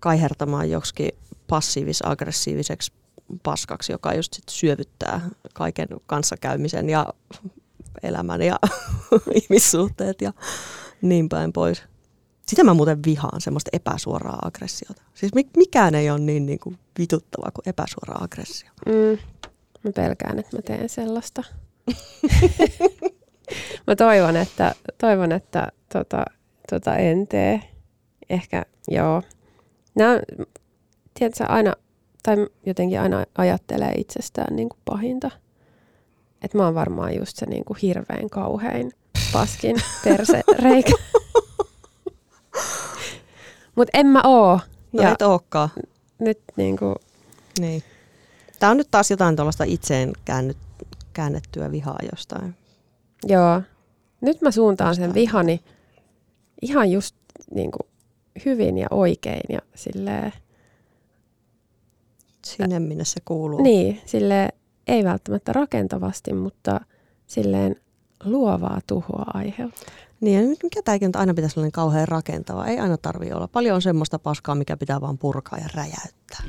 kaihertamaan 0.00 0.70
joksikin 0.70 1.10
passiivis-aggressiiviseksi 1.46 2.92
paskaksi, 3.42 3.92
joka 3.92 4.14
just 4.14 4.34
sit 4.34 4.44
syövyttää 4.50 5.20
kaiken 5.54 5.88
kanssakäymisen 6.06 6.90
ja 6.90 7.06
elämän 8.02 8.42
ja 8.42 8.58
ihmissuhteet 9.42 10.20
ja 10.20 10.32
niin 11.02 11.28
päin 11.28 11.52
pois. 11.52 11.82
Sitä 12.46 12.64
mä 12.64 12.74
muuten 12.74 12.98
vihaan, 13.06 13.40
semmoista 13.40 13.70
epäsuoraa 13.72 14.38
aggressiota. 14.44 15.02
Siis 15.14 15.34
mi- 15.34 15.50
mikään 15.56 15.94
ei 15.94 16.10
ole 16.10 16.18
niin, 16.18 16.46
niin 16.46 16.58
kuin 16.58 16.78
vituttavaa 16.98 17.50
kuin 17.50 17.68
epäsuora 17.68 18.14
aggressio. 18.24 18.70
Mm. 18.86 19.18
Mä 19.84 19.92
pelkään, 19.92 20.38
että 20.38 20.56
mä 20.56 20.62
teen 20.62 20.88
sellaista. 20.88 21.44
mä 23.86 23.96
toivon, 23.96 24.36
että, 24.36 24.74
toivon, 24.98 25.32
että 25.32 25.68
tota, 25.92 26.24
tota 26.70 26.96
en 26.96 27.26
tee. 27.26 27.60
Ehkä, 28.30 28.62
joo. 28.88 29.22
Nämä, 29.94 30.20
tiedätkö, 31.18 31.44
aina, 31.48 31.72
tai 32.22 32.36
jotenkin 32.66 33.00
aina 33.00 33.24
ajattelee 33.38 33.92
itsestään 33.96 34.56
niin 34.56 34.68
kuin 34.68 34.80
pahinta. 34.84 35.30
Että 36.42 36.58
mä 36.58 36.64
oon 36.64 36.74
varmaan 36.74 37.16
just 37.16 37.36
se 37.36 37.46
niin 37.46 37.64
kuin 37.64 37.76
hirveän 37.82 38.30
kauhein 38.30 38.92
paskin 39.32 39.76
persereikä. 40.04 40.92
Mutta 43.76 43.98
en 43.98 44.06
mä 44.06 44.20
oo. 44.24 44.60
No 44.92 45.02
Ja- 45.02 45.12
et 45.12 45.22
ookaan. 45.22 45.68
nyt 46.18 46.40
niin 46.56 46.76
kuin, 46.76 46.94
Niin. 47.60 47.82
Tämä 48.64 48.70
on 48.70 48.76
nyt 48.76 48.90
taas 48.90 49.10
jotain 49.10 49.36
tuollaista 49.36 49.64
itseen 49.64 50.12
käännyt, 50.24 50.56
käännettyä 51.12 51.72
vihaa 51.72 51.98
jostain. 52.12 52.54
joo, 53.26 53.62
nyt 54.20 54.42
mä 54.42 54.50
suuntaan 54.50 54.94
sen 54.94 55.02
Jostain. 55.02 55.14
vihani 55.22 55.60
ihan 56.62 56.90
just 56.90 57.16
niin 57.54 57.70
kuin, 57.70 57.88
hyvin 58.44 58.78
ja 58.78 58.86
oikein 58.90 59.40
ja 59.48 59.58
silleen, 59.74 60.32
Sinne, 62.46 62.80
minne 62.80 63.04
se 63.04 63.20
kuuluu. 63.24 63.62
niin, 63.62 64.00
silleen, 64.06 64.52
ei 64.86 65.04
välttämättä 65.04 65.52
rakentavasti, 65.52 66.32
mutta 66.32 66.80
silleen 67.26 67.76
luovaa 68.24 68.80
tuhoa 68.86 69.24
aiheuttaa. 69.34 69.94
Niin, 70.20 70.56
mikä 70.62 70.82
tämäkin 70.82 71.06
nyt 71.08 71.16
aina 71.16 71.34
pitäisi 71.34 71.60
olla 71.60 71.64
niin 71.64 71.72
kauhean 71.72 72.08
rakentava. 72.08 72.66
Ei 72.66 72.78
aina 72.78 72.96
tarvitse 72.96 73.34
olla. 73.34 73.48
Paljon 73.48 73.74
on 73.74 73.82
semmoista 73.82 74.18
paskaa, 74.18 74.54
mikä 74.54 74.76
pitää 74.76 75.00
vaan 75.00 75.18
purkaa 75.18 75.58
ja 75.58 75.68
räjäyttää. 75.74 76.42